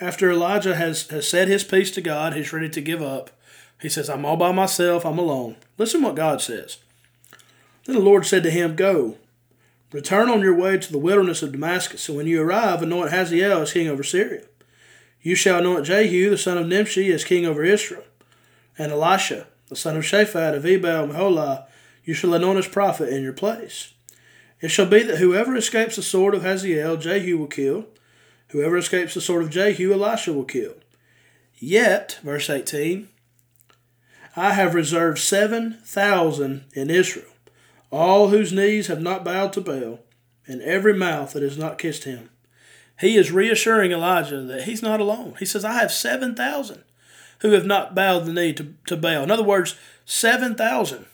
After 0.00 0.30
Elijah 0.30 0.76
has, 0.76 1.08
has 1.08 1.28
said 1.28 1.48
his 1.48 1.64
piece 1.64 1.90
to 1.92 2.00
God, 2.00 2.34
he's 2.34 2.52
ready 2.52 2.68
to 2.68 2.80
give 2.80 3.02
up. 3.02 3.30
He 3.80 3.88
says, 3.88 4.08
I'm 4.08 4.24
all 4.24 4.36
by 4.36 4.52
myself, 4.52 5.04
I'm 5.04 5.18
alone. 5.18 5.56
Listen 5.76 6.02
what 6.02 6.14
God 6.14 6.40
says. 6.40 6.78
Then 7.84 7.96
the 7.96 8.02
Lord 8.02 8.26
said 8.26 8.42
to 8.44 8.50
him, 8.50 8.76
Go, 8.76 9.16
return 9.92 10.28
on 10.28 10.40
your 10.40 10.54
way 10.54 10.78
to 10.78 10.92
the 10.92 10.98
wilderness 10.98 11.42
of 11.42 11.52
Damascus, 11.52 12.08
and 12.08 12.16
when 12.16 12.26
you 12.26 12.42
arrive, 12.42 12.82
anoint 12.82 13.10
Hazael 13.10 13.62
as 13.62 13.72
king 13.72 13.88
over 13.88 14.02
Syria. 14.02 14.42
You 15.22 15.34
shall 15.34 15.58
anoint 15.58 15.86
Jehu, 15.86 16.30
the 16.30 16.38
son 16.38 16.58
of 16.58 16.66
Nimshi, 16.66 17.12
as 17.12 17.24
king 17.24 17.44
over 17.44 17.64
Israel, 17.64 18.04
and 18.76 18.92
Elisha, 18.92 19.46
the 19.68 19.76
son 19.76 19.96
of 19.96 20.04
Shaphat 20.04 20.54
of 20.54 20.64
Ebal 20.64 21.04
and 21.04 21.12
Meholah, 21.12 21.66
you 22.04 22.14
shall 22.14 22.34
anoint 22.34 22.58
as 22.58 22.68
prophet 22.68 23.08
in 23.08 23.22
your 23.22 23.32
place. 23.32 23.92
It 24.60 24.68
shall 24.68 24.86
be 24.86 25.02
that 25.02 25.18
whoever 25.18 25.56
escapes 25.56 25.96
the 25.96 26.02
sword 26.02 26.34
of 26.34 26.42
Hazael, 26.42 26.96
Jehu 26.96 27.38
will 27.38 27.46
kill. 27.46 27.86
Whoever 28.50 28.76
escapes 28.76 29.14
the 29.14 29.20
sword 29.20 29.42
of 29.42 29.50
Jehu, 29.50 29.92
Elisha 29.92 30.32
will 30.32 30.44
kill. 30.44 30.74
Yet, 31.58 32.18
verse 32.22 32.48
18, 32.48 33.08
I 34.36 34.52
have 34.52 34.74
reserved 34.74 35.18
7,000 35.18 36.64
in 36.72 36.90
Israel, 36.90 37.26
all 37.90 38.28
whose 38.28 38.52
knees 38.52 38.86
have 38.86 39.02
not 39.02 39.24
bowed 39.24 39.52
to 39.54 39.60
Baal, 39.60 40.00
and 40.46 40.62
every 40.62 40.94
mouth 40.94 41.32
that 41.32 41.42
has 41.42 41.58
not 41.58 41.78
kissed 41.78 42.04
him. 42.04 42.30
He 43.00 43.16
is 43.16 43.30
reassuring 43.30 43.92
Elijah 43.92 44.42
that 44.42 44.64
he's 44.64 44.82
not 44.82 45.00
alone. 45.00 45.34
He 45.38 45.44
says, 45.44 45.64
I 45.64 45.74
have 45.74 45.92
7,000 45.92 46.84
who 47.40 47.52
have 47.52 47.66
not 47.66 47.94
bowed 47.94 48.26
the 48.26 48.32
knee 48.32 48.52
to, 48.54 48.74
to 48.86 48.96
Baal. 48.96 49.22
In 49.22 49.30
other 49.30 49.44
words, 49.44 49.76
7,000 50.04 51.06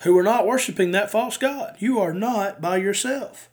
who 0.00 0.18
are 0.18 0.22
not 0.22 0.46
worshiping 0.46 0.90
that 0.90 1.10
false 1.10 1.36
God. 1.36 1.76
You 1.78 1.98
are 2.00 2.12
not 2.12 2.60
by 2.60 2.76
yourself. 2.76 3.48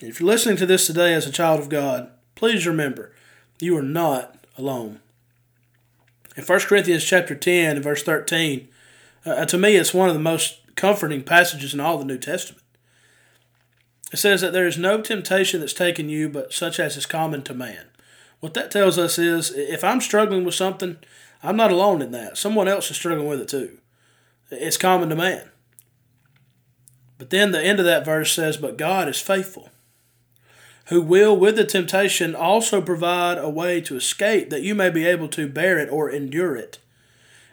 If 0.00 0.18
you're 0.18 0.28
listening 0.28 0.56
to 0.56 0.66
this 0.66 0.86
today 0.86 1.14
as 1.14 1.26
a 1.26 1.32
child 1.32 1.60
of 1.60 1.68
God, 1.68 2.10
please 2.34 2.66
remember 2.66 3.12
you 3.60 3.76
are 3.76 3.82
not 3.82 4.44
alone. 4.58 5.00
In 6.36 6.42
1 6.42 6.60
Corinthians 6.60 7.04
chapter 7.04 7.36
10 7.36 7.76
and 7.76 7.84
verse 7.84 8.02
13, 8.02 8.68
uh, 9.24 9.44
to 9.46 9.56
me 9.56 9.76
it's 9.76 9.94
one 9.94 10.08
of 10.08 10.14
the 10.14 10.20
most 10.20 10.60
comforting 10.74 11.22
passages 11.22 11.72
in 11.72 11.80
all 11.80 11.96
the 11.96 12.04
New 12.04 12.18
Testament. 12.18 12.64
It 14.12 14.16
says 14.16 14.40
that 14.40 14.52
there 14.52 14.66
is 14.66 14.76
no 14.76 15.00
temptation 15.00 15.60
that's 15.60 15.72
taken 15.72 16.08
you 16.08 16.28
but 16.28 16.52
such 16.52 16.80
as 16.80 16.96
is 16.96 17.06
common 17.06 17.42
to 17.42 17.54
man. 17.54 17.86
What 18.40 18.54
that 18.54 18.72
tells 18.72 18.98
us 18.98 19.16
is 19.16 19.52
if 19.52 19.84
I'm 19.84 20.00
struggling 20.00 20.44
with 20.44 20.54
something, 20.54 20.96
I'm 21.40 21.56
not 21.56 21.70
alone 21.70 22.02
in 22.02 22.10
that. 22.10 22.36
Someone 22.36 22.66
else 22.66 22.90
is 22.90 22.96
struggling 22.96 23.28
with 23.28 23.40
it 23.40 23.48
too. 23.48 23.78
It's 24.50 24.76
common 24.76 25.08
to 25.10 25.16
man. 25.16 25.50
But 27.16 27.30
then 27.30 27.52
the 27.52 27.62
end 27.62 27.78
of 27.78 27.84
that 27.86 28.04
verse 28.04 28.32
says, 28.32 28.56
But 28.56 28.76
God 28.76 29.08
is 29.08 29.20
faithful, 29.20 29.70
who 30.86 31.00
will 31.00 31.36
with 31.36 31.56
the 31.56 31.64
temptation 31.64 32.34
also 32.34 32.82
provide 32.82 33.38
a 33.38 33.48
way 33.48 33.80
to 33.80 33.96
escape 33.96 34.50
that 34.50 34.62
you 34.62 34.74
may 34.74 34.90
be 34.90 35.06
able 35.06 35.28
to 35.28 35.48
bear 35.48 35.78
it 35.78 35.88
or 35.90 36.10
endure 36.10 36.56
it. 36.56 36.78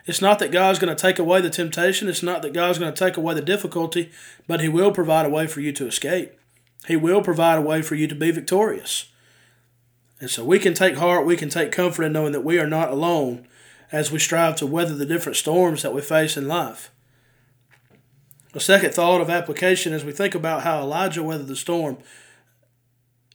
It's 0.05 0.21
not 0.21 0.39
that 0.39 0.51
God's 0.51 0.79
going 0.79 0.93
to 0.93 1.01
take 1.01 1.19
away 1.19 1.41
the 1.41 1.49
temptation, 1.49 2.09
it's 2.09 2.23
not 2.23 2.41
that 2.41 2.53
God's 2.53 2.79
going 2.79 2.93
to 2.93 3.05
take 3.05 3.17
away 3.17 3.33
the 3.33 3.41
difficulty, 3.41 4.11
but 4.47 4.59
He 4.59 4.67
will 4.67 4.91
provide 4.91 5.25
a 5.25 5.29
way 5.29 5.47
for 5.47 5.61
you 5.61 5.71
to 5.73 5.87
escape. 5.87 6.33
He 6.87 6.95
will 6.95 7.21
provide 7.21 7.57
a 7.57 7.61
way 7.61 7.81
for 7.81 7.95
you 7.95 8.07
to 8.07 8.15
be 8.15 8.31
victorious. 8.31 9.09
And 10.19 10.29
so 10.29 10.43
we 10.43 10.59
can 10.59 10.73
take 10.73 10.95
heart, 10.95 11.25
we 11.25 11.37
can 11.37 11.49
take 11.49 11.71
comfort 11.71 12.03
in 12.03 12.13
knowing 12.13 12.31
that 12.31 12.43
we 12.43 12.59
are 12.59 12.67
not 12.67 12.89
alone 12.89 13.47
as 13.91 14.11
we 14.11 14.19
strive 14.19 14.55
to 14.57 14.67
weather 14.67 14.95
the 14.95 15.05
different 15.05 15.35
storms 15.35 15.81
that 15.83 15.93
we 15.93 16.01
face 16.01 16.37
in 16.37 16.47
life. 16.47 16.91
A 18.53 18.59
second 18.59 18.93
thought 18.93 19.21
of 19.21 19.29
application 19.29 19.93
as 19.93 20.03
we 20.03 20.11
think 20.11 20.35
about 20.35 20.63
how 20.63 20.81
Elijah 20.81 21.23
weathered 21.23 21.47
the 21.47 21.55
storm 21.55 21.97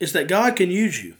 is 0.01 0.13
that 0.13 0.29
God 0.29 0.57
can 0.57 0.71
use 0.71 1.03
you. 1.03 1.15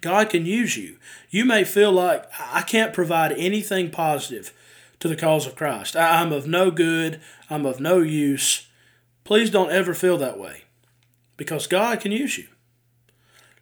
God 0.00 0.28
can 0.28 0.44
use 0.44 0.76
you. 0.76 0.98
You 1.30 1.44
may 1.44 1.64
feel 1.64 1.90
like 1.90 2.28
I 2.38 2.62
can't 2.62 2.92
provide 2.92 3.32
anything 3.32 3.90
positive 3.90 4.52
to 5.00 5.08
the 5.08 5.16
cause 5.16 5.46
of 5.46 5.56
Christ. 5.56 5.96
I'm 5.96 6.32
of 6.32 6.46
no 6.46 6.70
good. 6.70 7.20
I'm 7.48 7.64
of 7.64 7.80
no 7.80 8.00
use. 8.00 8.68
Please 9.24 9.50
don't 9.50 9.72
ever 9.72 9.94
feel 9.94 10.18
that 10.18 10.38
way 10.38 10.64
because 11.36 11.66
God 11.66 12.00
can 12.00 12.12
use 12.12 12.36
you. 12.36 12.46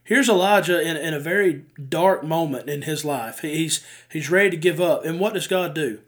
Here's 0.05 0.29
Elijah 0.29 0.81
in, 0.81 0.97
in 0.97 1.14
a 1.14 1.21
very 1.21 1.64
dark 1.88 2.25
moment 2.25 2.69
in 2.69 2.83
his 2.83 3.05
life. 3.05 3.41
He's, 3.41 3.85
he's 4.11 4.31
ready 4.31 4.50
to 4.50 4.57
give 4.57 4.81
up. 4.81 5.05
And 5.05 5.21
what 5.21 5.35
does 5.35 5.47
God 5.47 5.75
do? 5.75 6.00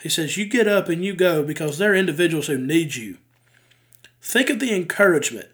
He 0.00 0.08
says, 0.08 0.36
You 0.36 0.46
get 0.46 0.66
up 0.66 0.88
and 0.88 1.04
you 1.04 1.14
go 1.14 1.42
because 1.44 1.76
there 1.76 1.92
are 1.92 1.96
individuals 1.96 2.46
who 2.46 2.58
need 2.58 2.96
you. 2.96 3.18
Think 4.22 4.48
of 4.48 4.58
the 4.58 4.74
encouragement 4.74 5.48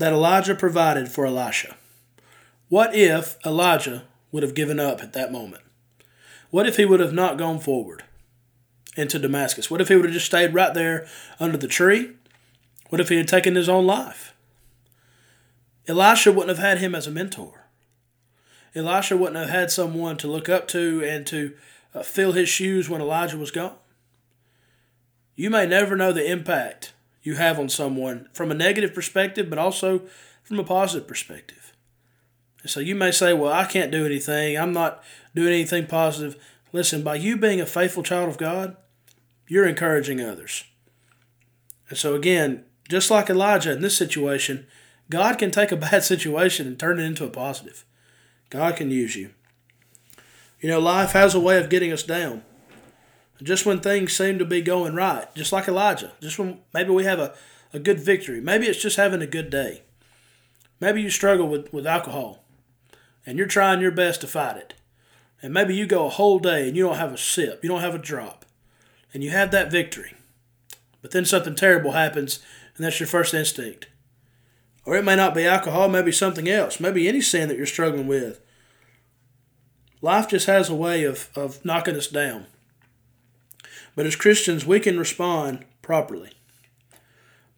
that 0.00 0.14
Elijah 0.14 0.54
provided 0.54 1.10
for 1.10 1.26
Elisha. 1.26 1.76
What 2.70 2.94
if 2.94 3.36
Elijah 3.44 4.04
would 4.32 4.42
have 4.42 4.54
given 4.54 4.80
up 4.80 5.02
at 5.02 5.12
that 5.12 5.30
moment? 5.30 5.62
What 6.48 6.66
if 6.66 6.78
he 6.78 6.86
would 6.86 7.00
have 7.00 7.12
not 7.12 7.36
gone 7.36 7.60
forward 7.60 8.04
into 8.96 9.18
Damascus? 9.18 9.70
What 9.70 9.82
if 9.82 9.88
he 9.88 9.96
would 9.96 10.06
have 10.06 10.14
just 10.14 10.24
stayed 10.24 10.54
right 10.54 10.72
there 10.72 11.06
under 11.38 11.58
the 11.58 11.68
tree? 11.68 12.12
What 12.88 13.02
if 13.02 13.10
he 13.10 13.18
had 13.18 13.28
taken 13.28 13.56
his 13.56 13.68
own 13.68 13.86
life? 13.86 14.32
Elisha 15.86 16.32
wouldn't 16.32 16.56
have 16.56 16.66
had 16.66 16.78
him 16.78 16.94
as 16.94 17.06
a 17.06 17.10
mentor. 17.10 17.66
Elisha 18.74 19.18
wouldn't 19.18 19.36
have 19.36 19.50
had 19.50 19.70
someone 19.70 20.16
to 20.16 20.28
look 20.28 20.48
up 20.48 20.66
to 20.68 21.04
and 21.04 21.26
to 21.26 21.52
uh, 21.94 22.02
fill 22.02 22.32
his 22.32 22.48
shoes 22.48 22.88
when 22.88 23.02
Elijah 23.02 23.36
was 23.36 23.50
gone. 23.50 23.76
You 25.36 25.50
may 25.50 25.66
never 25.66 25.94
know 25.94 26.10
the 26.10 26.30
impact 26.30 26.94
you 27.22 27.34
have 27.34 27.58
on 27.58 27.68
someone 27.68 28.28
from 28.32 28.50
a 28.50 28.54
negative 28.54 28.94
perspective, 28.94 29.50
but 29.50 29.58
also 29.58 30.02
from 30.42 30.58
a 30.58 30.64
positive 30.64 31.06
perspective. 31.06 31.72
And 32.62 32.70
so 32.70 32.80
you 32.80 32.94
may 32.94 33.10
say, 33.10 33.32
Well, 33.32 33.52
I 33.52 33.64
can't 33.64 33.92
do 33.92 34.06
anything. 34.06 34.58
I'm 34.58 34.72
not 34.72 35.02
doing 35.34 35.52
anything 35.52 35.86
positive. 35.86 36.36
Listen, 36.72 37.02
by 37.02 37.16
you 37.16 37.36
being 37.36 37.60
a 37.60 37.66
faithful 37.66 38.02
child 38.02 38.28
of 38.28 38.38
God, 38.38 38.76
you're 39.48 39.66
encouraging 39.66 40.20
others. 40.20 40.64
And 41.88 41.98
so, 41.98 42.14
again, 42.14 42.64
just 42.88 43.10
like 43.10 43.28
Elijah 43.28 43.72
in 43.72 43.82
this 43.82 43.96
situation, 43.96 44.66
God 45.08 45.38
can 45.38 45.50
take 45.50 45.72
a 45.72 45.76
bad 45.90 46.04
situation 46.04 46.66
and 46.66 46.78
turn 46.78 47.00
it 47.00 47.04
into 47.04 47.24
a 47.24 47.30
positive. 47.30 47.84
God 48.48 48.76
can 48.76 48.90
use 48.90 49.16
you. 49.16 49.30
You 50.60 50.68
know, 50.68 50.78
life 50.78 51.12
has 51.12 51.34
a 51.34 51.40
way 51.40 51.58
of 51.58 51.70
getting 51.70 51.92
us 51.92 52.02
down. 52.02 52.42
Just 53.42 53.64
when 53.64 53.80
things 53.80 54.14
seem 54.14 54.38
to 54.38 54.44
be 54.44 54.60
going 54.60 54.94
right, 54.94 55.34
just 55.34 55.52
like 55.52 55.66
Elijah, 55.66 56.12
just 56.20 56.38
when 56.38 56.60
maybe 56.74 56.90
we 56.90 57.04
have 57.04 57.18
a, 57.18 57.34
a 57.72 57.78
good 57.78 57.98
victory, 57.98 58.40
maybe 58.40 58.66
it's 58.66 58.82
just 58.82 58.96
having 58.96 59.22
a 59.22 59.26
good 59.26 59.48
day. 59.48 59.82
Maybe 60.78 61.00
you 61.02 61.10
struggle 61.10 61.48
with, 61.48 61.72
with 61.72 61.86
alcohol 61.86 62.44
and 63.24 63.38
you're 63.38 63.46
trying 63.46 63.80
your 63.80 63.90
best 63.90 64.20
to 64.22 64.26
fight 64.26 64.56
it. 64.56 64.74
And 65.42 65.54
maybe 65.54 65.74
you 65.74 65.86
go 65.86 66.06
a 66.06 66.10
whole 66.10 66.38
day 66.38 66.68
and 66.68 66.76
you 66.76 66.84
don't 66.84 66.96
have 66.96 67.12
a 67.12 67.18
sip, 67.18 67.62
you 67.62 67.68
don't 67.68 67.80
have 67.80 67.94
a 67.94 67.98
drop, 67.98 68.44
and 69.14 69.24
you 69.24 69.30
have 69.30 69.50
that 69.52 69.70
victory. 69.70 70.14
But 71.00 71.12
then 71.12 71.24
something 71.24 71.54
terrible 71.54 71.92
happens, 71.92 72.40
and 72.76 72.84
that's 72.84 73.00
your 73.00 73.06
first 73.06 73.32
instinct. 73.32 73.88
Or 74.84 74.96
it 74.96 75.04
may 75.04 75.16
not 75.16 75.34
be 75.34 75.46
alcohol, 75.46 75.88
maybe 75.88 76.12
something 76.12 76.48
else, 76.48 76.80
maybe 76.80 77.08
any 77.08 77.20
sin 77.20 77.48
that 77.48 77.56
you're 77.56 77.66
struggling 77.66 78.06
with. 78.06 78.40
Life 80.02 80.28
just 80.28 80.46
has 80.46 80.68
a 80.68 80.74
way 80.74 81.04
of, 81.04 81.28
of 81.34 81.64
knocking 81.64 81.96
us 81.96 82.06
down. 82.06 82.46
But 83.94 84.06
as 84.06 84.16
Christians, 84.16 84.66
we 84.66 84.80
can 84.80 84.98
respond 84.98 85.64
properly 85.82 86.32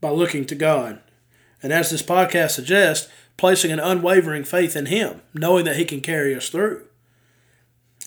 by 0.01 0.11
looking 0.11 0.45
to 0.47 0.55
God. 0.55 1.01
And 1.63 1.73
as 1.73 1.91
this 1.91 2.03
podcast 2.03 2.51
suggests, 2.53 3.09
placing 3.37 3.71
an 3.71 3.81
unwavering 3.81 4.45
faith 4.45 4.77
in 4.77 4.87
Him, 4.87 5.23
knowing 5.35 5.65
that 5.65 5.77
He 5.77 5.85
can 5.85 6.01
carry 6.01 6.35
us 6.35 6.49
through. 6.49 6.85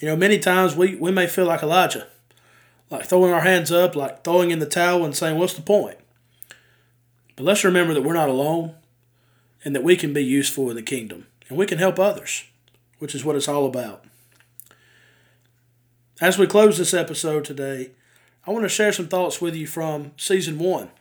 You 0.01 0.09
know, 0.09 0.15
many 0.15 0.39
times 0.39 0.75
we, 0.75 0.95
we 0.95 1.11
may 1.11 1.27
feel 1.27 1.45
like 1.45 1.63
Elijah, 1.63 2.07
like 2.89 3.05
throwing 3.05 3.33
our 3.33 3.41
hands 3.41 3.71
up, 3.71 3.95
like 3.95 4.23
throwing 4.23 4.51
in 4.51 4.59
the 4.59 4.65
towel 4.65 5.05
and 5.05 5.15
saying, 5.15 5.37
What's 5.37 5.53
the 5.53 5.61
point? 5.61 5.97
But 7.35 7.43
let's 7.43 7.63
remember 7.63 7.93
that 7.93 8.03
we're 8.03 8.13
not 8.13 8.29
alone 8.29 8.75
and 9.63 9.75
that 9.75 9.83
we 9.83 9.95
can 9.95 10.13
be 10.13 10.23
useful 10.23 10.69
in 10.69 10.75
the 10.75 10.81
kingdom 10.81 11.27
and 11.49 11.57
we 11.57 11.65
can 11.65 11.79
help 11.79 11.99
others, 11.99 12.45
which 12.99 13.15
is 13.15 13.25
what 13.25 13.35
it's 13.35 13.47
all 13.47 13.65
about. 13.65 14.05
As 16.21 16.37
we 16.37 16.47
close 16.47 16.77
this 16.77 16.93
episode 16.93 17.43
today, 17.43 17.91
I 18.47 18.51
want 18.51 18.63
to 18.63 18.69
share 18.69 18.91
some 18.91 19.07
thoughts 19.07 19.41
with 19.41 19.55
you 19.55 19.65
from 19.65 20.11
season 20.17 20.59
one. 20.59 20.91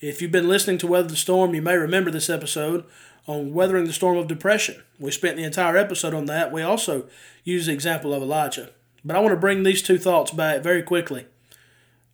If 0.00 0.20
you've 0.20 0.30
been 0.30 0.48
listening 0.48 0.76
to 0.78 0.86
Weather 0.86 1.08
the 1.08 1.16
Storm, 1.16 1.54
you 1.54 1.62
may 1.62 1.74
remember 1.74 2.10
this 2.10 2.28
episode 2.28 2.84
on 3.26 3.54
weathering 3.54 3.86
the 3.86 3.94
storm 3.94 4.18
of 4.18 4.28
depression. 4.28 4.82
We 4.98 5.10
spent 5.10 5.38
the 5.38 5.44
entire 5.44 5.78
episode 5.78 6.12
on 6.12 6.26
that. 6.26 6.52
We 6.52 6.60
also 6.60 7.06
used 7.44 7.66
the 7.66 7.72
example 7.72 8.12
of 8.12 8.22
Elijah. 8.22 8.70
But 9.02 9.16
I 9.16 9.20
want 9.20 9.32
to 9.32 9.40
bring 9.40 9.62
these 9.62 9.82
two 9.82 9.96
thoughts 9.96 10.32
back 10.32 10.62
very 10.62 10.82
quickly, 10.82 11.24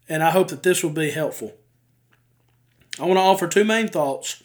and 0.09 0.23
I 0.23 0.31
hope 0.31 0.49
that 0.49 0.63
this 0.63 0.85
will 0.85 0.91
be 0.91 1.11
helpful. 1.11 1.55
I 3.01 3.07
want 3.07 3.17
to 3.17 3.23
offer 3.23 3.49
two 3.49 3.65
main 3.65 3.89
thoughts 3.89 4.45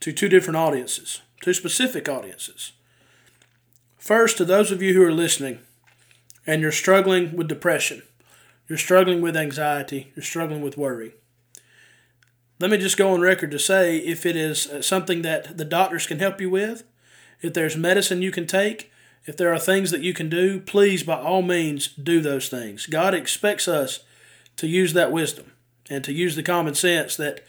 to 0.00 0.12
two 0.12 0.30
different 0.30 0.56
audiences, 0.56 1.20
two 1.42 1.52
specific 1.52 2.08
audiences. 2.08 2.72
First, 3.98 4.38
to 4.38 4.46
those 4.46 4.70
of 4.70 4.80
you 4.80 4.94
who 4.94 5.02
are 5.02 5.12
listening 5.12 5.58
and 6.46 6.62
you're 6.62 6.72
struggling 6.72 7.36
with 7.36 7.48
depression, 7.48 8.02
you're 8.68 8.78
struggling 8.78 9.20
with 9.20 9.36
anxiety, 9.36 10.12
you're 10.14 10.22
struggling 10.22 10.62
with 10.62 10.78
worry. 10.78 11.14
let 12.60 12.70
me 12.70 12.78
just 12.78 12.96
go 12.96 13.12
on 13.12 13.20
record 13.20 13.50
to 13.50 13.58
say 13.58 13.98
if 13.98 14.24
it 14.24 14.36
is 14.36 14.66
uh, 14.68 14.80
something 14.80 15.22
that 15.22 15.58
the 15.58 15.64
doctors 15.64 16.06
can 16.06 16.18
help 16.18 16.40
you 16.40 16.48
with, 16.48 16.84
if 17.42 17.52
there's 17.52 17.76
medicine 17.76 18.22
you 18.22 18.30
can 18.30 18.46
take, 18.46 18.90
if 19.26 19.36
there 19.36 19.52
are 19.52 19.58
things 19.58 19.90
that 19.90 20.02
you 20.02 20.14
can 20.14 20.28
do, 20.28 20.60
please, 20.60 21.02
by 21.02 21.16
all 21.16 21.42
means, 21.42 21.88
do 21.88 22.20
those 22.20 22.48
things. 22.48 22.86
God 22.86 23.14
expects 23.14 23.66
us 23.66 24.00
to 24.56 24.66
use 24.66 24.92
that 24.92 25.12
wisdom 25.12 25.52
and 25.90 26.04
to 26.04 26.12
use 26.12 26.36
the 26.36 26.42
common 26.42 26.74
sense 26.74 27.16
that 27.16 27.44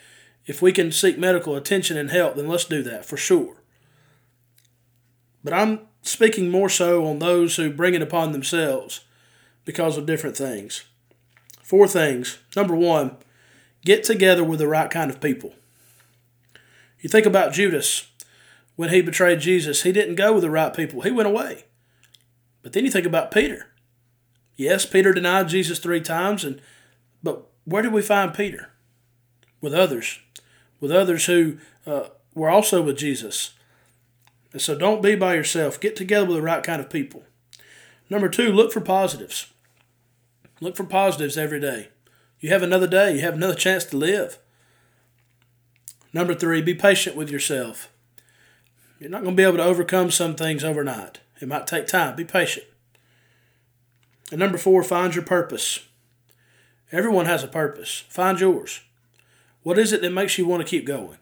if 0.46 0.62
we 0.62 0.72
can 0.72 0.92
seek 0.92 1.18
medical 1.18 1.56
attention 1.56 1.98
and 1.98 2.12
help, 2.12 2.36
then 2.36 2.48
let's 2.48 2.66
do 2.66 2.82
that 2.84 3.06
for 3.06 3.18
sure. 3.18 3.62
But 5.44 5.54
I'm 5.54 5.82
speaking 6.02 6.50
more 6.50 6.70
so 6.70 7.06
on 7.06 7.20
those 7.20 7.56
who 7.56 7.72
bring 7.72 7.94
it 7.94 8.02
upon 8.02 8.32
themselves 8.32 9.02
because 9.64 9.98
of 9.98 10.06
different 10.06 10.38
things. 10.38 10.86
Four 11.66 11.88
things. 11.88 12.38
Number 12.56 12.76
one, 12.76 13.18
get 13.84 14.04
together 14.04 14.44
with 14.44 14.60
the 14.60 14.68
right 14.68 14.88
kind 14.88 15.10
of 15.10 15.20
people. 15.20 15.56
You 17.00 17.10
think 17.10 17.26
about 17.26 17.54
Judas 17.54 18.08
when 18.76 18.90
he 18.90 19.02
betrayed 19.02 19.40
Jesus, 19.40 19.82
he 19.82 19.92
didn't 19.92 20.14
go 20.14 20.32
with 20.32 20.44
the 20.44 20.52
right 20.52 20.76
people, 20.76 21.02
he 21.02 21.10
went 21.10 21.28
away. 21.28 21.66
But 22.62 22.74
then 22.74 22.86
you 22.86 22.92
think 22.92 23.08
about 23.08 23.32
Peter. 23.32 23.72
Yes, 24.56 24.86
Peter 24.86 25.12
denied 25.12 25.48
Jesus 25.48 25.80
three 25.80 26.02
times, 26.02 26.44
and 26.44 26.62
but 27.24 27.48
where 27.64 27.82
did 27.82 27.94
we 27.94 28.04
find 28.04 28.32
Peter? 28.32 28.70
With 29.60 29.74
others, 29.74 30.20
with 30.80 30.92
others 30.92 31.26
who 31.26 31.58
uh, 31.88 32.10
were 32.36 32.52
also 32.52 32.84
with 32.84 32.98
Jesus. 32.98 33.56
And 34.54 34.62
so 34.62 34.78
don't 34.78 35.02
be 35.02 35.16
by 35.16 35.34
yourself. 35.34 35.80
Get 35.80 35.96
together 35.96 36.28
with 36.28 36.36
the 36.36 36.44
right 36.44 36.62
kind 36.62 36.80
of 36.80 36.92
people. 36.92 37.24
Number 38.08 38.30
two, 38.30 38.52
look 38.52 38.72
for 38.72 38.82
positives. 38.82 39.52
Look 40.62 40.76
for 40.76 40.84
positives 40.84 41.38
every 41.38 41.60
day. 41.60 41.90
You 42.40 42.50
have 42.50 42.64
another 42.64 42.88
day, 42.88 43.16
you 43.16 43.22
have 43.22 43.34
another 43.34 43.56
chance 43.56 43.86
to 43.86 43.98
live. 43.98 44.40
Number 46.14 46.34
three, 46.34 46.62
be 46.62 46.74
patient 46.74 47.16
with 47.16 47.30
yourself. 47.30 47.92
You're 49.00 49.10
not 49.10 49.24
going 49.24 49.36
to 49.36 49.38
be 49.38 49.44
able 49.44 49.58
to 49.58 49.64
overcome 49.64 50.12
some 50.12 50.36
things 50.36 50.64
overnight. 50.64 51.20
It 51.42 51.48
might 51.48 51.68
take 51.68 51.88
time. 51.88 52.16
Be 52.16 52.24
patient. 52.24 52.66
And 54.32 54.40
number 54.40 54.58
four, 54.58 54.82
find 54.84 55.14
your 55.14 55.26
purpose. 55.26 55.82
Everyone 56.92 57.26
has 57.26 57.44
a 57.44 57.48
purpose. 57.48 58.06
Find 58.08 58.40
yours. 58.40 58.82
What 59.64 59.78
is 59.78 59.92
it 59.92 60.02
that 60.02 60.14
makes 60.14 60.38
you 60.38 60.48
want 60.48 60.62
to 60.62 60.70
keep 60.70 60.86
going? 60.86 61.18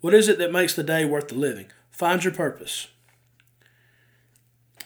What 0.00 0.12
is 0.12 0.28
it 0.28 0.38
that 0.38 0.52
makes 0.52 0.74
the 0.74 0.82
day 0.82 1.04
worth 1.04 1.28
the 1.28 1.34
living? 1.36 1.66
Find 1.90 2.22
your 2.22 2.34
purpose. 2.34 2.88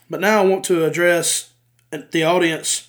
But 0.09 0.21
now 0.21 0.43
I 0.43 0.47
want 0.47 0.65
to 0.67 0.85
address 0.85 1.53
the 1.91 2.23
audience, 2.23 2.89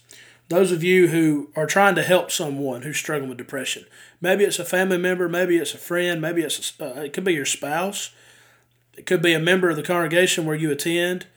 those 0.49 0.71
of 0.71 0.83
you 0.83 1.07
who 1.07 1.49
are 1.55 1.65
trying 1.65 1.95
to 1.95 2.03
help 2.03 2.31
someone 2.31 2.81
who's 2.81 2.97
struggling 2.97 3.29
with 3.29 3.37
depression. 3.37 3.85
Maybe 4.19 4.43
it's 4.43 4.59
a 4.59 4.65
family 4.65 4.97
member, 4.97 5.29
maybe 5.29 5.57
it's 5.57 5.73
a 5.73 5.77
friend, 5.77 6.19
maybe 6.21 6.41
it's 6.41 6.73
a, 6.79 6.97
uh, 6.97 7.01
it 7.01 7.13
could 7.13 7.23
be 7.23 7.33
your 7.33 7.45
spouse, 7.45 8.11
it 8.97 9.05
could 9.05 9.21
be 9.21 9.33
a 9.33 9.39
member 9.39 9.69
of 9.69 9.75
the 9.75 9.83
congregation 9.83 10.45
where 10.45 10.55
you 10.55 10.71
attend, 10.71 11.27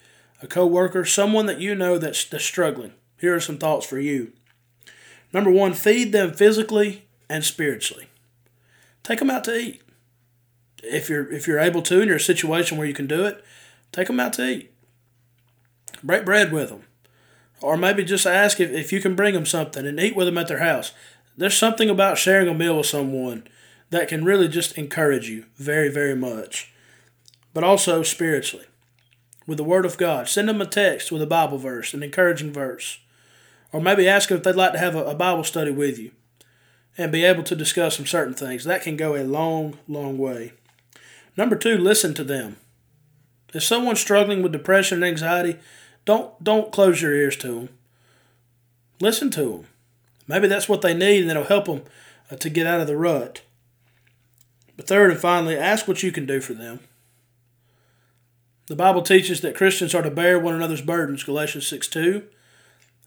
a 0.43 0.47
coworker, 0.47 1.05
someone 1.05 1.47
that 1.47 1.61
you 1.61 1.75
know 1.75 1.99
that's, 1.99 2.25
that's 2.25 2.45
struggling. 2.45 2.93
Here 3.21 3.35
are 3.35 3.41
some 3.41 3.59
thoughts 3.59 3.87
for 3.87 4.01
you. 4.01 4.33
Number 5.33 5.51
one, 5.51 5.75
feed 5.75 6.13
them 6.13 6.33
physically 6.33 7.05
and 7.29 7.45
spiritually. 7.45 8.09
Take 9.03 9.21
them 9.21 9.31
out 9.31 9.45
to 9.45 9.57
eat 9.57 9.83
if 10.83 11.09
you're 11.09 11.31
if 11.33 11.47
you're 11.47 11.61
able 11.61 11.83
to, 11.83 12.01
and 12.01 12.07
you're 12.07 12.17
in 12.17 12.21
a 12.21 12.25
situation 12.25 12.77
where 12.77 12.87
you 12.87 12.95
can 12.95 13.07
do 13.07 13.25
it, 13.25 13.45
take 13.93 14.09
them 14.09 14.21
out 14.21 14.33
to 14.35 14.49
eat. 14.49 14.73
Break 16.03 16.25
bread 16.25 16.53
with 16.53 16.71
them, 16.71 16.85
or 17.63 17.77
maybe 17.77 18.05
just 18.05 18.27
ask 18.27 18.61
if, 18.61 18.71
if 18.71 18.93
you 18.93 19.01
can 19.01 19.15
bring 19.15 19.35
them 19.35 19.47
something 19.47 19.87
and 19.87 20.01
eat 20.01 20.17
with 20.17 20.27
them 20.27 20.39
at 20.39 20.49
their 20.49 20.59
house. 20.59 20.93
There's 21.37 21.57
something 21.57 21.89
about 21.89 22.19
sharing 22.19 22.49
a 22.49 22.55
meal 22.55 22.77
with 22.77 22.87
someone 22.87 23.47
that 23.91 24.09
can 24.09 24.25
really 24.25 24.49
just 24.49 24.77
encourage 24.77 25.29
you 25.29 25.47
very 25.57 25.89
very 25.89 26.17
much, 26.17 26.73
but 27.55 27.65
also 27.65 28.03
spiritually, 28.03 28.67
with 29.47 29.59
the 29.59 29.65
Word 29.65 29.85
of 29.85 29.99
God. 29.99 30.29
Send 30.29 30.49
them 30.49 30.61
a 30.61 30.67
text 30.67 31.13
with 31.13 31.23
a 31.23 31.27
Bible 31.27 31.59
verse, 31.59 31.95
an 31.95 32.03
encouraging 32.03 32.53
verse, 32.53 32.99
or 33.73 33.81
maybe 33.81 34.09
ask 34.09 34.29
them 34.29 34.39
if 34.39 34.45
they'd 34.45 34.55
like 34.55 34.73
to 34.73 34.79
have 34.79 34.95
a, 34.95 35.05
a 35.05 35.15
Bible 35.15 35.45
study 35.45 35.71
with 35.71 35.99
you 35.99 36.11
and 36.99 37.11
be 37.11 37.25
able 37.25 37.43
to 37.45 37.57
discuss 37.57 37.97
some 37.97 38.07
certain 38.07 38.35
things. 38.35 38.65
That 38.65 38.83
can 38.83 38.97
go 38.97 39.17
a 39.17 39.25
long, 39.25 39.79
long 39.89 40.19
way. 40.19 40.53
Number 41.37 41.57
two, 41.57 41.79
listen 41.79 42.13
to 42.15 42.25
them. 42.25 42.57
If 43.55 43.63
someone's 43.63 44.01
struggling 44.01 44.43
with 44.43 44.53
depression 44.53 45.03
and 45.03 45.05
anxiety, 45.05 45.59
don't 46.05 46.43
don't 46.43 46.73
close 46.73 47.03
your 47.03 47.15
ears 47.15 47.37
to 47.39 47.49
them. 47.49 47.69
Listen 49.01 49.31
to 49.33 49.43
them. 49.43 49.67
Maybe 50.27 50.49
that's 50.49 50.69
what 50.69 50.83
they 50.83 50.95
need, 50.95 51.23
and 51.23 51.31
it'll 51.31 51.45
help 51.45 51.67
them 51.67 51.83
uh, 52.31 52.37
to 52.37 52.49
get 52.49 52.67
out 52.67 52.81
of 52.81 52.87
the 52.87 52.97
rut. 52.97 53.43
But 54.77 54.87
third 54.87 55.11
and 55.11 55.21
finally, 55.21 55.57
ask 55.57 55.87
what 55.87 56.03
you 56.03 56.13
can 56.13 56.27
do 56.27 56.41
for 56.41 56.55
them. 56.55 56.81
The 58.69 58.77
Bible 58.77 59.03
teaches 59.03 59.41
that 59.41 59.57
Christians 59.57 59.95
are 59.95 60.03
to 60.03 60.11
bear 60.11 60.39
one 60.39 60.55
another's 60.55 60.81
burdens, 60.81 61.25
Galatians 61.25 61.67
6 61.67 61.89
2. 61.89 62.23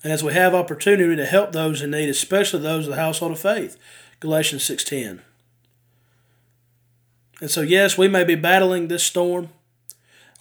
And 0.03 0.13
as 0.13 0.23
we 0.23 0.33
have 0.33 0.53
opportunity 0.53 1.15
to 1.15 1.25
help 1.25 1.51
those 1.51 1.81
in 1.81 1.91
need, 1.91 2.09
especially 2.09 2.59
those 2.59 2.85
of 2.85 2.91
the 2.91 3.01
household 3.01 3.31
of 3.31 3.39
faith, 3.39 3.77
Galatians 4.19 4.63
6:10. 4.63 5.21
And 7.41 7.49
so, 7.49 7.61
yes, 7.61 7.97
we 7.97 8.07
may 8.07 8.23
be 8.23 8.35
battling 8.35 8.87
this 8.87 9.03
storm, 9.03 9.49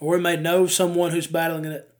or 0.00 0.16
we 0.16 0.22
may 0.22 0.36
know 0.36 0.66
someone 0.66 1.12
who's 1.12 1.26
battling 1.26 1.64
it. 1.64 1.93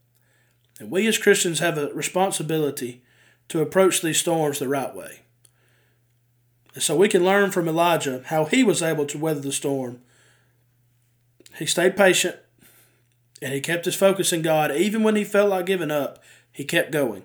And 0.79 0.91
we 0.91 1.07
as 1.07 1.19
Christians 1.19 1.61
have 1.61 1.79
a 1.79 1.93
responsibility 1.95 3.03
to 3.49 3.61
approach 3.61 4.01
these 4.01 4.19
storms 4.19 4.59
the 4.59 4.69
right 4.69 4.95
way. 4.95 5.21
And 6.75 6.83
so 6.83 6.97
we 6.97 7.09
can 7.09 7.25
learn 7.25 7.51
from 7.51 7.69
Elijah 7.69 8.23
how 8.27 8.47
he 8.47 8.65
was 8.65 8.83
able 8.83 9.07
to 9.07 9.19
weather 9.19 9.41
the 9.41 9.53
storm. 9.53 10.01
He 11.57 11.67
stayed 11.67 11.97
patient 11.97 12.37
and 13.41 13.53
he 13.53 13.61
kept 13.61 13.85
his 13.85 13.95
focus 13.95 14.33
in 14.33 14.43
God. 14.43 14.73
Even 14.73 15.03
when 15.03 15.15
he 15.15 15.25
felt 15.25 15.51
like 15.51 15.67
giving 15.67 15.91
up, 15.91 16.23
he 16.51 16.65
kept 16.65 16.91
going. 16.91 17.23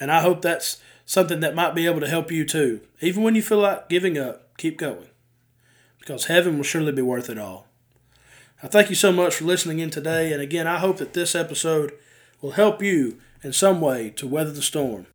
And 0.00 0.10
I 0.10 0.20
hope 0.20 0.42
that's 0.42 0.80
something 1.06 1.40
that 1.40 1.54
might 1.54 1.74
be 1.74 1.86
able 1.86 2.00
to 2.00 2.08
help 2.08 2.32
you 2.32 2.44
too. 2.44 2.80
Even 3.00 3.22
when 3.22 3.34
you 3.34 3.42
feel 3.42 3.58
like 3.58 3.88
giving 3.88 4.18
up, 4.18 4.56
keep 4.56 4.78
going 4.78 5.06
because 6.02 6.24
heaven 6.24 6.56
will 6.56 6.64
surely 6.64 6.90
be 6.90 7.02
worth 7.02 7.30
it 7.30 7.38
all. 7.38 7.68
I 8.60 8.66
thank 8.66 8.90
you 8.90 8.96
so 8.96 9.12
much 9.12 9.36
for 9.36 9.44
listening 9.44 9.78
in 9.78 9.90
today, 9.90 10.32
and 10.32 10.42
again, 10.42 10.66
I 10.66 10.78
hope 10.78 10.98
that 10.98 11.14
this 11.14 11.34
episode 11.36 11.92
will 12.42 12.52
help 12.52 12.82
you 12.82 13.18
in 13.42 13.52
some 13.52 13.80
way 13.80 14.10
to 14.10 14.26
weather 14.26 14.52
the 14.52 14.60
storm. 14.60 15.06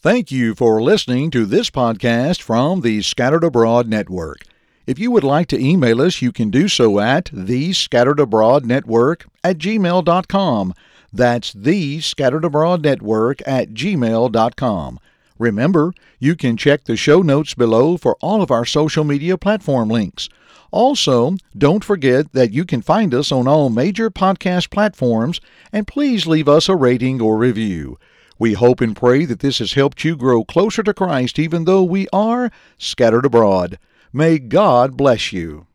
Thank 0.00 0.30
you 0.30 0.54
for 0.54 0.82
listening 0.82 1.30
to 1.30 1.46
this 1.46 1.70
podcast 1.70 2.42
from 2.42 2.82
the 2.82 3.00
Scattered 3.00 3.42
Abroad 3.42 3.88
Network. 3.88 4.42
If 4.86 4.98
you 4.98 5.10
would 5.10 5.24
like 5.24 5.46
to 5.48 5.58
email 5.58 6.02
us, 6.02 6.20
you 6.20 6.30
can 6.30 6.50
do 6.50 6.68
so 6.68 7.00
at 7.00 7.30
the 7.32 7.72
Scattered 7.72 8.20
Abroad 8.20 8.66
Network 8.66 9.24
at 9.42 9.56
gmail.com. 9.56 10.74
That's 11.10 11.54
the 11.54 12.00
Scattered 12.00 12.44
Abroad 12.44 12.82
Network 12.82 13.40
at 13.46 13.70
gmail.com. 13.70 15.00
Remember, 15.38 15.92
you 16.18 16.36
can 16.36 16.56
check 16.56 16.84
the 16.84 16.96
show 16.96 17.20
notes 17.20 17.54
below 17.54 17.96
for 17.96 18.16
all 18.20 18.40
of 18.40 18.50
our 18.50 18.64
social 18.64 19.04
media 19.04 19.36
platform 19.36 19.88
links. 19.88 20.28
Also, 20.70 21.36
don't 21.56 21.84
forget 21.84 22.32
that 22.32 22.52
you 22.52 22.64
can 22.64 22.82
find 22.82 23.14
us 23.14 23.30
on 23.30 23.46
all 23.46 23.70
major 23.70 24.10
podcast 24.10 24.70
platforms, 24.70 25.40
and 25.72 25.86
please 25.86 26.26
leave 26.26 26.48
us 26.48 26.68
a 26.68 26.76
rating 26.76 27.20
or 27.20 27.36
review. 27.36 27.98
We 28.38 28.54
hope 28.54 28.80
and 28.80 28.96
pray 28.96 29.24
that 29.24 29.40
this 29.40 29.58
has 29.58 29.74
helped 29.74 30.04
you 30.04 30.16
grow 30.16 30.44
closer 30.44 30.82
to 30.82 30.94
Christ 30.94 31.38
even 31.38 31.64
though 31.64 31.84
we 31.84 32.08
are 32.12 32.50
scattered 32.78 33.24
abroad. 33.24 33.78
May 34.12 34.38
God 34.38 34.96
bless 34.96 35.32
you. 35.32 35.66